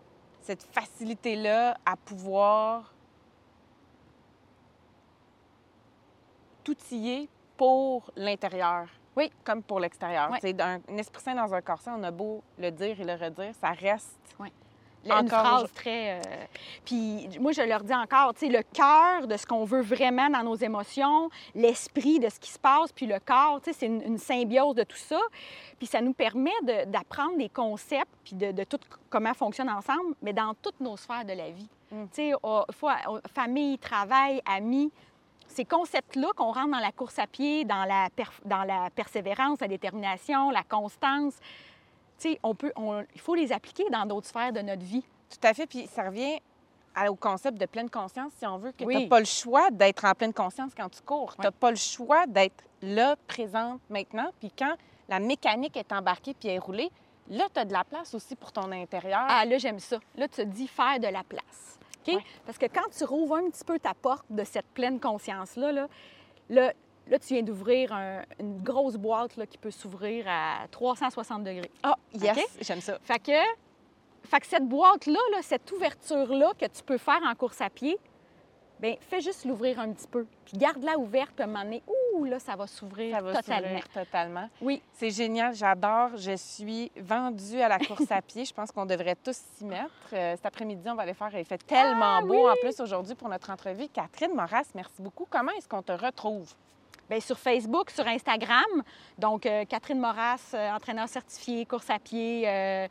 cette 0.47 0.63
facilité-là 0.63 1.77
à 1.85 1.97
pouvoir 1.97 2.93
t'outiller 6.63 7.27
pour 7.57 8.09
l'intérieur. 8.15 8.87
Oui. 9.17 9.29
Comme 9.43 9.61
pour 9.61 9.81
l'extérieur. 9.81 10.29
Oui. 10.31 10.37
C'est 10.39 10.59
un, 10.61 10.79
un 10.87 10.97
esprit 10.97 11.21
sain 11.21 11.35
dans 11.35 11.53
un 11.53 11.61
corps 11.61 11.81
sain, 11.81 11.95
on 11.99 12.03
a 12.03 12.11
beau 12.11 12.41
le 12.57 12.69
dire 12.71 12.99
et 13.01 13.03
le 13.03 13.13
redire, 13.13 13.53
ça 13.59 13.71
reste. 13.71 14.17
Une 15.11 15.27
phrase 15.29 15.73
très. 15.73 16.19
euh, 16.19 16.21
Puis 16.85 17.27
moi, 17.39 17.51
je 17.51 17.61
leur 17.61 17.83
dis 17.83 17.93
encore, 17.93 18.33
tu 18.33 18.41
sais, 18.47 18.51
le 18.51 18.61
cœur 18.63 19.27
de 19.27 19.37
ce 19.37 19.45
qu'on 19.45 19.63
veut 19.65 19.81
vraiment 19.81 20.29
dans 20.29 20.43
nos 20.43 20.55
émotions, 20.55 21.29
l'esprit 21.55 22.19
de 22.19 22.29
ce 22.29 22.39
qui 22.39 22.51
se 22.51 22.59
passe, 22.59 22.91
puis 22.91 23.05
le 23.05 23.19
corps, 23.19 23.59
tu 23.61 23.71
sais, 23.71 23.79
c'est 23.79 23.85
une, 23.87 24.01
une 24.01 24.17
symbiose 24.17 24.75
de 24.75 24.83
tout 24.83 24.97
ça. 24.97 25.19
Puis 25.77 25.87
ça 25.87 26.01
nous 26.01 26.13
permet 26.13 26.51
de- 26.63 26.85
d'apprendre 26.91 27.37
des 27.37 27.49
concepts, 27.49 28.07
puis 28.23 28.35
de, 28.35 28.51
de 28.51 28.63
tout 28.63 28.79
comment 29.09 29.33
fonctionne 29.33 29.69
ensemble, 29.69 30.15
mais 30.21 30.33
dans 30.33 30.53
toutes 30.61 30.79
nos 30.79 30.97
sphères 30.97 31.25
de 31.25 31.33
la 31.33 31.49
vie. 31.51 31.69
Mm. 31.91 32.03
Tu 32.05 32.09
sais, 32.13 32.31
oh, 32.43 32.63
oh, 32.81 33.19
famille, 33.33 33.77
travail, 33.77 34.41
amis, 34.45 34.91
ces 35.47 35.63
concepts-là 35.65 36.27
qu'on 36.35 36.51
rentre 36.51 36.71
dans 36.71 36.79
la 36.79 36.91
course 36.91 37.17
à 37.19 37.25
pied, 37.25 37.63
dans 37.63 37.85
la, 37.85 38.09
dans 38.45 38.63
la 38.63 38.89
persévérance, 38.89 39.61
la 39.61 39.67
détermination, 39.69 40.51
la 40.51 40.63
constance, 40.63 41.35
sais, 42.23 42.39
on 42.43 42.55
peut, 42.55 42.71
on- 42.75 43.03
il 43.15 43.21
faut 43.21 43.35
les 43.35 43.51
appliquer 43.51 43.83
dans 43.91 44.05
d'autres 44.05 44.27
sphères 44.27 44.53
de 44.53 44.61
notre 44.61 44.83
vie. 44.83 45.03
Tout 45.29 45.47
à 45.47 45.53
fait. 45.53 45.67
Puis 45.67 45.87
ça 45.87 46.03
revient 46.03 46.39
au 47.07 47.15
concept 47.15 47.59
de 47.59 47.65
pleine 47.67 47.89
conscience, 47.89 48.31
si 48.39 48.45
on 48.47 48.57
veut, 48.57 48.71
que 48.71 48.77
tu 48.79 48.85
Oui. 48.85 49.03
n'as 49.03 49.07
pas 49.09 49.19
le 49.19 49.25
choix 49.25 49.69
d'être 49.69 50.03
en 50.05 50.13
pleine 50.13 50.33
conscience 50.33 50.71
quand 50.75 50.89
tu 50.89 51.01
cours. 51.01 51.35
Tu 51.35 51.41
n'as 51.41 51.51
pas 51.51 51.69
le 51.69 51.75
choix 51.77 52.25
d'être 52.25 52.63
là, 52.81 53.15
présente, 53.27 53.81
maintenant. 53.89 54.29
Puis 54.39 54.51
quand 54.57 54.73
la 55.07 55.19
mécanique 55.19 55.77
est 55.77 55.91
embarquée 55.91 56.33
puis 56.33 56.49
est 56.49 56.57
roulée, 56.57 56.89
là, 57.29 57.45
tu 57.53 57.59
as 57.59 57.65
de 57.65 57.73
la 57.73 57.83
place 57.83 58.15
aussi 58.15 58.35
pour 58.35 58.51
ton 58.51 58.71
intérieur. 58.71 59.25
Ah, 59.29 59.45
là, 59.45 59.57
j'aime 59.59 59.79
ça. 59.79 59.99
Là, 60.15 60.27
tu 60.27 60.37
te 60.37 60.41
dis 60.41 60.67
faire 60.67 60.99
de 60.99 61.07
la 61.07 61.23
place. 61.23 61.77
OK? 62.07 62.15
Parce 62.45 62.57
que 62.57 62.65
quand 62.65 62.89
tu 62.97 63.03
rouvres 63.03 63.35
un 63.35 63.49
petit 63.49 63.63
peu 63.65 63.77
ta 63.77 63.93
porte 63.93 64.25
de 64.31 64.43
cette 64.43 64.67
pleine 64.67 64.99
conscience-là, 64.99 65.71
là, 65.71 65.87
là, 66.49 66.73
là, 67.09 67.19
tu 67.19 67.33
viens 67.33 67.43
d'ouvrir 67.43 67.93
un- 67.93 68.21
une 68.39 68.61
grosse 68.61 68.95
boîte 68.95 69.35
là, 69.37 69.45
qui 69.45 69.57
peut 69.57 69.71
s'ouvrir 69.71 70.25
à 70.27 70.67
360 70.71 71.43
degrés. 71.43 71.71
Ah, 71.83 71.95
yes, 72.13 72.37
OK? 72.37 72.43
j'aime 72.61 72.81
ça. 72.81 72.97
Fait 73.03 73.19
que, 73.19 73.39
fait 74.23 74.39
que 74.39 74.47
cette 74.47 74.67
boîte-là, 74.67 75.19
là, 75.31 75.37
cette 75.41 75.71
ouverture-là 75.71 76.51
que 76.59 76.65
tu 76.65 76.83
peux 76.83 76.97
faire 76.97 77.19
en 77.25 77.33
course 77.35 77.61
à 77.61 77.69
pied, 77.69 77.97
bien, 78.79 78.95
fais 78.99 79.21
juste 79.21 79.45
l'ouvrir 79.45 79.79
un 79.79 79.91
petit 79.91 80.07
peu. 80.07 80.25
Puis 80.45 80.57
garde-la 80.57 80.97
ouverte, 80.99 81.31
puis 81.35 81.41
à 81.43 81.45
un 81.45 81.47
moment 81.47 81.63
donné, 81.63 81.81
ouh, 82.13 82.23
là, 82.25 82.39
ça 82.39 82.55
va 82.55 82.67
s'ouvrir 82.67 83.15
Ça 83.15 83.21
va 83.21 83.33
totalement. 83.35 83.67
s'ouvrir 83.67 83.87
totalement. 83.89 84.49
Oui, 84.61 84.81
C'est 84.93 85.09
génial, 85.09 85.53
j'adore. 85.55 86.11
Je 86.15 86.35
suis 86.35 86.91
vendue 86.97 87.59
à 87.61 87.67
la 87.69 87.79
course 87.79 88.11
à 88.11 88.21
pied. 88.21 88.45
Je 88.45 88.53
pense 88.53 88.71
qu'on 88.71 88.85
devrait 88.85 89.15
tous 89.15 89.35
s'y 89.55 89.65
mettre. 89.65 89.89
Euh, 90.13 90.35
cet 90.35 90.45
après-midi, 90.45 90.87
on 90.89 90.95
va 90.95 91.03
aller 91.03 91.13
faire. 91.13 91.29
Il 91.35 91.45
fait 91.45 91.57
tellement 91.65 92.17
Ah, 92.17 92.21
beau 92.21 92.47
en 92.49 92.55
plus 92.61 92.79
aujourd'hui 92.79 93.15
pour 93.15 93.29
notre 93.29 93.49
entrevue. 93.49 93.87
Catherine 93.89 94.33
Moras, 94.35 94.65
merci 94.75 95.01
beaucoup. 95.01 95.25
Comment 95.29 95.51
est-ce 95.57 95.67
qu'on 95.67 95.81
te 95.81 95.91
retrouve? 95.93 96.53
Bien, 97.09 97.21
sur 97.21 97.39
Facebook, 97.39 97.89
sur 97.89 98.05
Instagram. 98.05 98.65
Donc, 99.17 99.45
euh, 99.45 99.63
Catherine 99.63 99.97
Moras, 99.99 100.51
euh, 100.53 100.71
entraîneur 100.75 101.07
certifié, 101.07 101.65
course 101.65 101.89
à 101.89 101.99
pied. 101.99 102.43
euh, 102.45 102.87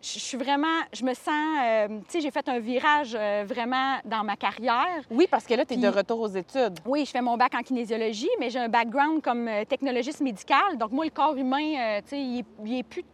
je 0.00 0.18
suis 0.18 0.36
vraiment, 0.36 0.66
je 0.92 1.04
me 1.04 1.12
sens, 1.14 1.98
tu 2.06 2.12
sais, 2.12 2.20
j'ai 2.20 2.30
fait 2.30 2.48
un 2.48 2.58
virage 2.60 3.14
vraiment 3.46 3.98
dans 4.04 4.22
ma 4.24 4.36
carrière. 4.36 5.02
Oui, 5.10 5.26
parce 5.30 5.44
que 5.44 5.54
là, 5.54 5.64
tu 5.64 5.74
es 5.74 5.76
Puis- 5.76 5.84
de 5.84 5.88
retour 5.88 6.20
aux 6.20 6.28
études. 6.28 6.78
Oui, 6.86 7.04
je 7.04 7.10
fais 7.10 7.20
mon 7.20 7.36
bac 7.36 7.52
en 7.54 7.62
kinésiologie, 7.62 8.30
mais 8.38 8.48
j'ai 8.50 8.60
un 8.60 8.68
background 8.68 9.22
comme 9.22 9.48
technologiste 9.68 10.20
médical. 10.20 10.76
Donc, 10.78 10.92
moi, 10.92 11.04
le 11.04 11.10
corps 11.10 11.36
humain, 11.36 12.00
tu 12.02 12.10
sais, 12.10 12.20
il, 12.20 12.38
est- 12.40 12.44
il 12.64 12.78
est 12.78 12.82
plus 12.84 13.04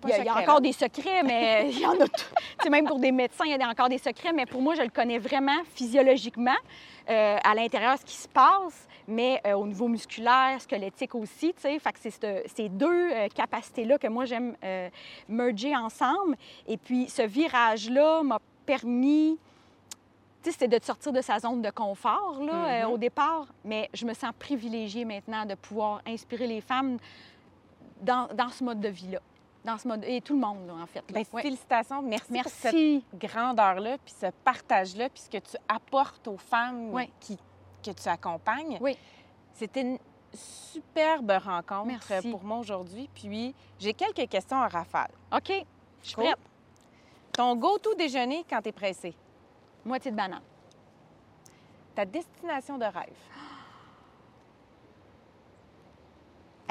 pas 0.00 0.08
Il 0.08 0.10
y 0.10 0.14
a, 0.14 0.18
il 0.18 0.24
y 0.24 0.28
a 0.28 0.32
secret, 0.32 0.42
encore 0.44 0.54
là. 0.56 0.60
des 0.60 0.72
secrets, 0.72 1.22
mais 1.22 1.68
il 1.72 1.78
y 1.80 1.86
en 1.86 1.92
a 1.92 2.08
tout. 2.08 2.68
Même 2.70 2.86
pour 2.86 2.98
des 2.98 3.12
médecins, 3.12 3.44
il 3.46 3.50
y 3.56 3.62
a 3.62 3.68
encore 3.68 3.88
des 3.88 3.98
secrets, 3.98 4.32
mais 4.32 4.46
pour 4.46 4.62
moi, 4.62 4.74
je 4.74 4.82
le 4.82 4.88
connais 4.90 5.18
vraiment 5.18 5.58
physiologiquement 5.74 6.56
euh, 7.08 7.36
à 7.42 7.54
l'intérieur 7.54 7.96
ce 7.98 8.04
qui 8.04 8.16
se 8.16 8.28
passe, 8.28 8.86
mais 9.08 9.40
euh, 9.46 9.52
au 9.54 9.66
niveau 9.66 9.88
musculaire, 9.88 10.60
squelettique 10.60 11.14
aussi. 11.14 11.52
Tu 11.54 11.60
sais, 11.62 11.78
fait 11.78 11.92
que 11.92 11.98
c'est 12.00 12.10
ce- 12.10 12.42
ces 12.54 12.68
deux 12.68 13.10
euh, 13.12 13.28
capacités-là 13.34 13.98
que 13.98 14.06
moi, 14.08 14.24
j'aime 14.24 14.54
merger 15.28 15.76
ensemble. 15.76 16.36
Et 16.66 16.76
puis, 16.76 17.08
ce 17.08 17.22
virage-là 17.22 18.22
m'a 18.22 18.38
permis. 18.66 19.38
Tu 20.42 20.50
sais, 20.50 20.56
c'était 20.58 20.78
de 20.78 20.84
sortir 20.84 21.12
de 21.12 21.20
sa 21.20 21.38
zone 21.38 21.60
de 21.60 21.70
confort 21.70 22.38
là, 22.42 22.52
euh, 22.54 22.86
Mhm. 22.86 22.92
au 22.94 22.98
départ, 22.98 23.46
mais 23.64 23.90
je 23.92 24.06
me 24.06 24.14
sens 24.14 24.30
privilégiée 24.38 25.04
maintenant 25.04 25.44
de 25.44 25.54
pouvoir 25.54 26.00
inspirer 26.06 26.46
les 26.46 26.62
femmes 26.62 26.96
dans, 28.00 28.26
dans 28.34 28.48
ce 28.48 28.64
mode 28.64 28.80
de 28.80 28.88
vie-là. 28.88 29.18
Dans 29.64 29.76
ce 29.78 29.86
mode... 29.88 30.04
Et 30.04 30.20
tout 30.20 30.34
le 30.34 30.40
monde, 30.40 30.70
en 30.70 30.86
fait. 30.86 31.04
Ben, 31.12 31.24
Ouais. 31.32 31.42
Félicitations. 31.42 32.00
Merci, 32.02 32.32
pour 32.32 32.50
cette 32.50 32.72
Merci. 32.72 33.04
grandeur-là, 33.14 33.98
puis 33.98 34.14
ce 34.18 34.26
partage-là, 34.44 35.08
puis 35.10 35.22
ce 35.22 35.28
que 35.30 35.38
tu 35.38 35.56
apportes 35.68 36.26
aux 36.28 36.38
femmes 36.38 36.94
qui, 37.20 37.36
que 37.82 37.90
tu 37.90 38.08
accompagnes. 38.08 38.78
Oui. 38.80 38.96
C'était 39.52 39.82
une 39.82 39.98
superbe 40.32 41.30
rencontre 41.44 41.86
Merci. 41.86 42.30
pour 42.30 42.42
moi 42.42 42.58
aujourd'hui. 42.58 43.08
Puis, 43.14 43.54
j'ai 43.78 43.92
quelques 43.92 44.28
questions 44.30 44.56
en 44.56 44.68
rafale. 44.68 45.10
OK, 45.32 45.52
je 46.02 46.06
suis 46.06 46.14
Cool. 46.14 46.24
prête. 46.24 46.38
Ton 47.32 47.54
go-to 47.56 47.94
déjeuner 47.94 48.44
quand 48.48 48.62
tu 48.62 48.68
es 48.70 48.72
pressé. 48.72 49.14
Moitié 49.84 50.10
de 50.10 50.16
banane. 50.16 50.42
Ta 51.94 52.04
destination 52.04 52.78
de 52.78 52.84
rêve? 52.84 53.12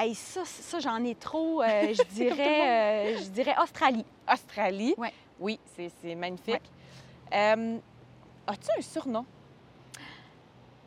Hey, 0.02 0.14
ça, 0.14 0.40
ça 0.46 0.78
j'en 0.80 1.04
ai 1.04 1.14
trop. 1.14 1.60
euh, 1.62 1.92
je, 1.92 2.02
dirais, 2.14 3.14
euh, 3.14 3.18
je 3.18 3.28
dirais 3.28 3.54
Australie. 3.62 4.06
Australie? 4.32 4.94
Ouais. 4.96 5.12
Oui, 5.38 5.60
c'est 5.76 6.14
magnifique. 6.14 6.62
Euh, 7.34 7.76
As-tu 8.46 8.68
un 8.78 8.80
surnom? 8.80 9.26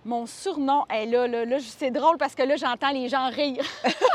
Mon 0.04 0.26
surnom 0.26 0.86
est 0.89 1.06
là, 1.06 1.28
là, 1.28 1.45
là, 1.45 1.58
c'est 1.60 1.91
drôle 1.91 2.17
parce 2.17 2.34
que 2.34 2.41
là, 2.41 2.56
j'entends 2.56 2.89
les 2.91 3.08
gens 3.08 3.30
rire. 3.30 3.63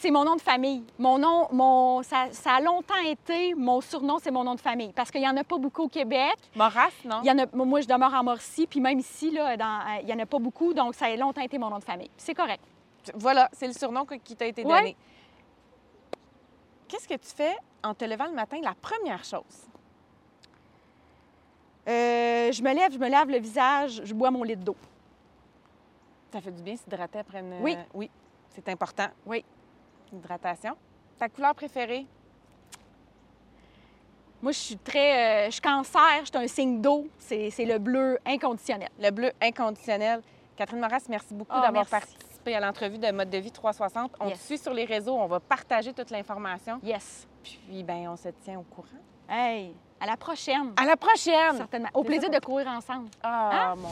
C'est 0.00 0.12
mon 0.12 0.24
nom 0.24 0.36
de 0.36 0.40
famille. 0.40 0.84
Mon 0.96 1.18
nom, 1.18 1.48
mon, 1.50 2.04
ça, 2.04 2.28
ça 2.30 2.52
a 2.52 2.60
longtemps 2.60 3.00
été, 3.04 3.54
mon 3.54 3.80
surnom, 3.80 4.18
c'est 4.22 4.30
mon 4.30 4.44
nom 4.44 4.54
de 4.54 4.60
famille. 4.60 4.92
Parce 4.92 5.10
qu'il 5.10 5.20
n'y 5.20 5.28
en 5.28 5.36
a 5.36 5.42
pas 5.42 5.58
beaucoup 5.58 5.82
au 5.82 5.88
Québec. 5.88 6.36
Moras, 6.54 6.90
non? 7.04 7.20
Il 7.24 7.26
y 7.26 7.32
en 7.32 7.38
a, 7.40 7.46
moi, 7.52 7.80
je 7.80 7.88
demeure 7.88 8.14
à 8.14 8.22
Morcy, 8.22 8.68
puis 8.68 8.80
même 8.80 9.00
ici, 9.00 9.32
là, 9.32 9.56
dans, 9.56 9.80
euh, 9.80 10.00
il 10.02 10.06
n'y 10.06 10.12
en 10.12 10.18
a 10.20 10.26
pas 10.26 10.38
beaucoup, 10.38 10.72
donc 10.72 10.94
ça 10.94 11.06
a 11.06 11.16
longtemps 11.16 11.40
été 11.40 11.58
mon 11.58 11.68
nom 11.68 11.78
de 11.80 11.84
famille. 11.84 12.10
C'est 12.16 12.34
correct. 12.34 12.62
Voilà, 13.14 13.48
c'est 13.52 13.66
le 13.66 13.72
surnom 13.72 14.04
qui 14.22 14.36
t'a 14.36 14.46
été 14.46 14.64
Ouais. 14.64 14.78
donné. 14.78 14.96
Qu'est-ce 16.86 17.08
que 17.08 17.14
tu 17.14 17.28
fais 17.34 17.56
en 17.82 17.92
te 17.92 18.04
levant 18.04 18.26
le 18.26 18.34
matin, 18.34 18.58
la 18.62 18.74
première 18.74 19.24
chose? 19.24 19.66
Euh, 21.88 22.52
je 22.52 22.62
me 22.62 22.72
lève, 22.72 22.92
je 22.92 22.98
me 22.98 23.08
lave 23.08 23.30
le 23.30 23.38
visage, 23.38 24.02
je 24.04 24.14
bois 24.14 24.30
mon 24.30 24.44
litre 24.44 24.62
d'eau. 24.62 24.76
Ça 26.32 26.40
fait 26.40 26.52
du 26.52 26.62
bien 26.62 26.76
s'hydrater 26.76 27.18
après 27.18 27.40
une... 27.40 27.60
Oui. 27.62 27.76
Oui, 27.94 28.10
c'est 28.50 28.68
important. 28.68 29.08
Oui. 29.26 29.44
Hydratation. 30.12 30.74
Ta 31.18 31.28
couleur 31.28 31.54
préférée? 31.54 32.06
Moi, 34.40 34.52
je 34.52 34.58
suis 34.58 34.76
très. 34.76 35.46
euh, 35.46 35.46
je 35.46 35.52
suis 35.52 35.60
cancer, 35.60 36.20
je 36.20 36.26
suis 36.26 36.36
un 36.36 36.46
signe 36.46 36.80
d'eau. 36.80 37.08
C'est 37.18 37.50
le 37.64 37.78
bleu 37.78 38.18
inconditionnel. 38.24 38.88
Le 39.00 39.10
bleu 39.10 39.32
inconditionnel. 39.42 40.22
Catherine 40.56 40.80
Moras, 40.80 41.04
merci 41.08 41.34
beaucoup 41.34 41.52
Ah, 41.54 41.62
d'avoir 41.62 41.86
participé 41.86 42.54
à 42.54 42.60
l'entrevue 42.60 42.98
de 42.98 43.10
Mode 43.10 43.30
de 43.30 43.38
vie 43.38 43.50
360. 43.50 44.12
On 44.20 44.28
Yes. 44.28 44.38
te 44.40 44.44
suit 44.44 44.58
sur 44.58 44.72
les 44.72 44.84
réseaux, 44.84 45.14
on 45.16 45.26
va 45.26 45.40
partager 45.40 45.92
toute 45.92 46.10
l'information. 46.10 46.78
Yes. 46.82 47.26
Puis, 47.42 47.82
ben, 47.82 48.08
on 48.08 48.16
se 48.16 48.28
tient 48.44 48.58
au 48.58 48.62
courant. 48.62 48.86
Hey, 49.28 49.74
à 50.00 50.06
la 50.06 50.16
prochaine. 50.16 50.72
À 50.76 50.84
la 50.84 50.96
prochaine! 50.96 51.56
Certainement. 51.56 51.88
Au 51.94 52.02
plaisir 52.04 52.30
ça. 52.32 52.38
de 52.38 52.44
courir 52.44 52.66
ensemble. 52.68 53.08
Ah, 53.22 53.72
Hein? 53.72 53.74
mon? 53.76 53.88